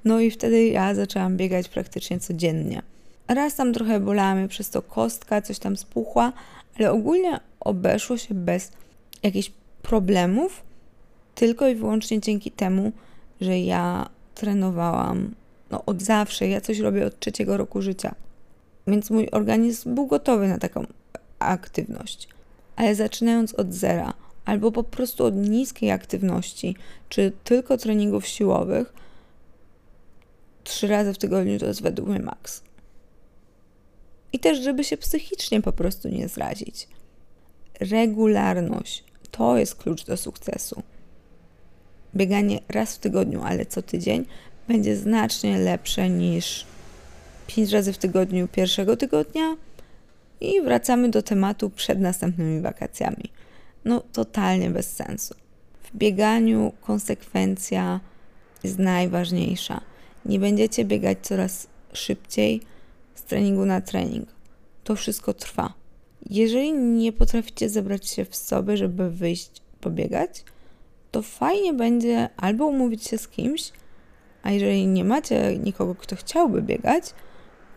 No 0.06 0.20
i 0.20 0.32
wtedy 0.32 0.66
ja 0.66 0.96
zaczęłam 0.96 1.38
biegać 1.38 1.70
praktycznie 1.70 2.20
codziennie. 2.20 2.82
Raz 3.28 3.56
tam 3.56 3.74
trochę 3.74 4.00
bolała 4.00 4.36
mnie 4.36 4.48
przez 4.48 4.70
to 4.70 4.82
kostka, 4.82 5.42
coś 5.42 5.60
tam 5.60 5.78
spuchła, 5.78 6.34
ale 6.80 6.92
ogólnie 6.92 7.40
obeszło 7.60 8.18
się 8.18 8.34
bez 8.34 8.72
jakichś 9.24 9.52
problemów, 9.82 10.64
tylko 11.36 11.68
i 11.68 11.76
wyłącznie 11.76 12.20
dzięki 12.20 12.52
temu, 12.52 12.92
że 13.42 13.60
ja 13.60 14.10
trenowałam 14.36 15.36
no, 15.72 15.86
od 15.86 16.02
zawsze. 16.02 16.48
Ja 16.48 16.62
coś 16.62 16.80
robię 16.80 17.06
od 17.06 17.20
trzeciego 17.20 17.58
roku 17.58 17.82
życia. 17.82 18.16
Więc 18.88 19.10
mój 19.10 19.30
organizm 19.32 19.96
był 19.96 20.08
gotowy 20.08 20.48
na 20.48 20.58
taką 20.58 20.86
aktywność. 21.40 22.28
Ale 22.76 22.96
zaczynając 22.96 23.54
od 23.54 23.74
zera, 23.74 24.14
albo 24.46 24.72
po 24.72 24.84
prostu 24.84 25.26
od 25.26 25.36
niskiej 25.36 25.92
aktywności, 25.92 26.76
czy 27.10 27.32
tylko 27.44 27.78
treningów 27.78 28.28
siłowych, 28.28 28.94
trzy 30.64 30.88
razy 30.88 31.14
w 31.14 31.18
tygodniu 31.18 31.60
to 31.60 31.66
jest 31.66 31.82
według 31.82 32.10
mnie 32.10 32.20
maks. 32.20 32.64
I 34.34 34.40
też, 34.40 34.64
żeby 34.64 34.84
się 34.84 34.98
psychicznie 34.98 35.62
po 35.62 35.72
prostu 35.72 36.10
nie 36.10 36.28
zrazić. 36.28 36.88
Regularność 37.80 39.04
to 39.32 39.58
jest 39.58 39.76
klucz 39.76 40.06
do 40.06 40.18
sukcesu. 40.18 40.84
Bieganie 42.16 42.60
raz 42.70 42.96
w 42.96 43.00
tygodniu, 43.00 43.42
ale 43.44 43.66
co 43.66 43.82
tydzień 43.82 44.26
będzie 44.68 44.96
znacznie 44.96 45.58
lepsze 45.58 46.10
niż 46.10 46.66
5 47.48 47.72
razy 47.72 47.94
w 47.94 47.98
tygodniu 47.98 48.48
pierwszego 48.48 48.98
tygodnia 48.98 49.56
i 50.42 50.62
wracamy 50.62 51.10
do 51.10 51.24
tematu 51.24 51.70
przed 51.70 52.00
następnymi 52.00 52.62
wakacjami. 52.62 53.24
No, 53.86 54.04
totalnie 54.14 54.70
bez 54.70 54.96
sensu. 54.96 55.36
W 55.84 55.98
bieganiu 55.98 56.74
konsekwencja 56.82 58.00
jest 58.64 58.80
najważniejsza. 58.80 59.82
Nie 60.26 60.40
będziecie 60.40 60.86
biegać 60.86 61.18
coraz 61.22 61.68
szybciej 61.94 62.62
z 63.16 63.24
treningu 63.24 63.66
na 63.66 63.82
trening. 63.82 64.30
To 64.84 64.96
wszystko 64.96 65.34
trwa. 65.34 65.74
Jeżeli 66.30 66.74
nie 66.74 67.14
potraficie 67.14 67.70
zebrać 67.70 68.10
się 68.10 68.26
w 68.26 68.36
sobie, 68.36 68.78
żeby 68.78 69.10
wyjść 69.10 69.52
pobiegać, 69.82 70.44
to 71.12 71.22
fajnie 71.22 71.74
będzie 71.74 72.30
albo 72.38 72.66
umówić 72.66 73.04
się 73.04 73.18
z 73.18 73.28
kimś, 73.28 73.72
a 74.44 74.52
jeżeli 74.52 74.88
nie 74.88 75.04
macie 75.04 75.58
nikogo, 75.58 75.96
kto 75.96 76.16
chciałby 76.16 76.62
biegać, 76.62 77.14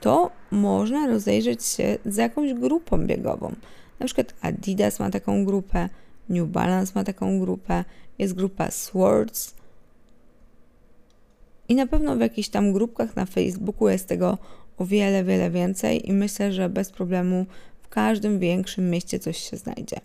to 0.01 0.31
można 0.51 1.07
rozejrzeć 1.07 1.65
się 1.65 1.99
z 2.05 2.17
jakąś 2.17 2.55
grupą 2.55 3.07
biegową. 3.07 3.55
Na 4.01 4.07
przykład 4.07 4.35
Adidas 4.41 5.01
ma 5.01 5.11
taką 5.11 5.45
grupę, 5.45 5.89
New 6.29 6.49
Balance 6.49 6.93
ma 6.95 7.05
taką 7.05 7.41
grupę, 7.41 7.85
jest 8.19 8.35
grupa 8.35 8.71
Swords. 8.71 9.55
I 11.69 11.75
na 11.75 11.87
pewno 11.87 12.17
w 12.17 12.21
jakichś 12.21 12.49
tam 12.49 12.73
grupkach 12.73 13.17
na 13.17 13.27
Facebooku 13.27 13.89
jest 13.89 14.09
tego 14.09 14.39
o 14.79 14.85
wiele, 14.85 15.25
wiele 15.25 15.51
więcej 15.51 16.09
i 16.09 16.13
myślę, 16.13 16.53
że 16.53 16.69
bez 16.69 16.91
problemu 16.91 17.47
w 17.83 17.89
każdym 17.89 18.39
większym 18.39 18.91
mieście 18.91 19.19
coś 19.19 19.39
się 19.39 19.57
znajdzie. 19.57 19.97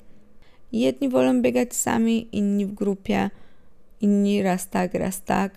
Jedni 0.72 1.10
wolą 1.10 1.42
biegać 1.42 1.76
sami, 1.76 2.28
inni 2.32 2.66
w 2.66 2.74
grupie, 2.74 3.30
inni 4.02 4.44
raz 4.44 4.70
tak, 4.70 4.94
raz 4.94 5.24
tak. 5.24 5.52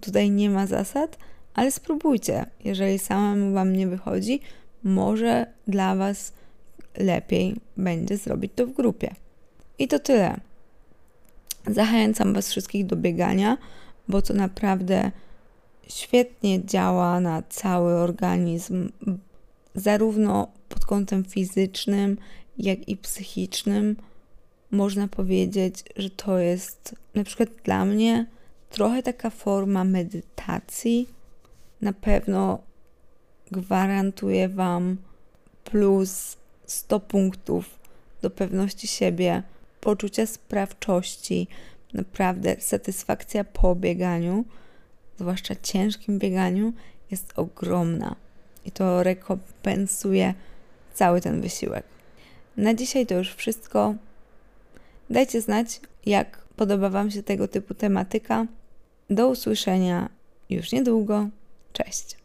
Tutaj 0.00 0.30
nie 0.30 0.50
ma 0.50 0.66
zasad, 0.66 1.18
ale 1.54 1.70
spróbujcie. 1.72 2.46
Jeżeli 2.64 2.98
samemu 2.98 3.54
Wam 3.54 3.72
nie 3.72 3.86
wychodzi, 3.86 4.40
może 4.82 5.46
dla 5.68 5.96
Was 5.96 6.32
lepiej 6.96 7.56
będzie 7.76 8.16
zrobić 8.16 8.52
to 8.54 8.66
w 8.66 8.72
grupie. 8.72 9.14
I 9.78 9.88
to 9.88 9.98
tyle. 9.98 10.40
Zachęcam 11.66 12.34
Was 12.34 12.50
wszystkich 12.50 12.86
do 12.86 12.96
biegania, 12.96 13.58
bo 14.08 14.22
to 14.22 14.34
naprawdę 14.34 15.10
świetnie 15.88 16.64
działa 16.64 17.20
na 17.20 17.42
cały 17.42 17.94
organizm, 17.94 18.88
zarówno 19.74 20.48
pod 20.68 20.84
kątem 20.84 21.24
fizycznym, 21.24 22.18
jak 22.58 22.88
i 22.88 22.96
psychicznym. 22.96 23.96
Można 24.70 25.08
powiedzieć, 25.08 25.84
że 25.96 26.10
to 26.10 26.38
jest 26.38 26.94
na 27.14 27.24
przykład 27.24 27.48
dla 27.64 27.84
mnie 27.84 28.26
trochę 28.70 29.02
taka 29.02 29.30
forma 29.30 29.84
medytacji. 29.84 31.08
Na 31.80 31.92
pewno 31.92 32.58
gwarantuje 33.50 34.48
Wam 34.48 34.96
plus 35.64 36.36
100 36.66 37.00
punktów 37.00 37.78
do 38.22 38.30
pewności 38.30 38.86
siebie, 38.86 39.42
poczucia 39.80 40.26
sprawczości, 40.26 41.48
naprawdę 41.94 42.56
satysfakcja 42.58 43.44
po 43.44 43.74
bieganiu, 43.74 44.44
zwłaszcza 45.18 45.54
ciężkim 45.62 46.18
bieganiu, 46.18 46.72
jest 47.10 47.32
ogromna 47.36 48.16
i 48.64 48.70
to 48.70 49.02
rekompensuje 49.02 50.34
cały 50.94 51.20
ten 51.20 51.40
wysiłek. 51.40 51.84
Na 52.56 52.74
dzisiaj 52.74 53.06
to 53.06 53.14
już 53.14 53.34
wszystko. 53.34 53.94
Dajcie 55.10 55.40
znać, 55.40 55.80
jak 56.06 56.38
podoba 56.56 56.88
Wam 56.90 57.10
się 57.10 57.22
tego 57.22 57.48
typu 57.48 57.74
tematyka. 57.74 58.46
Do 59.10 59.28
usłyszenia 59.28 60.08
już 60.50 60.72
niedługo. 60.72 61.28
Cześć. 61.72 62.19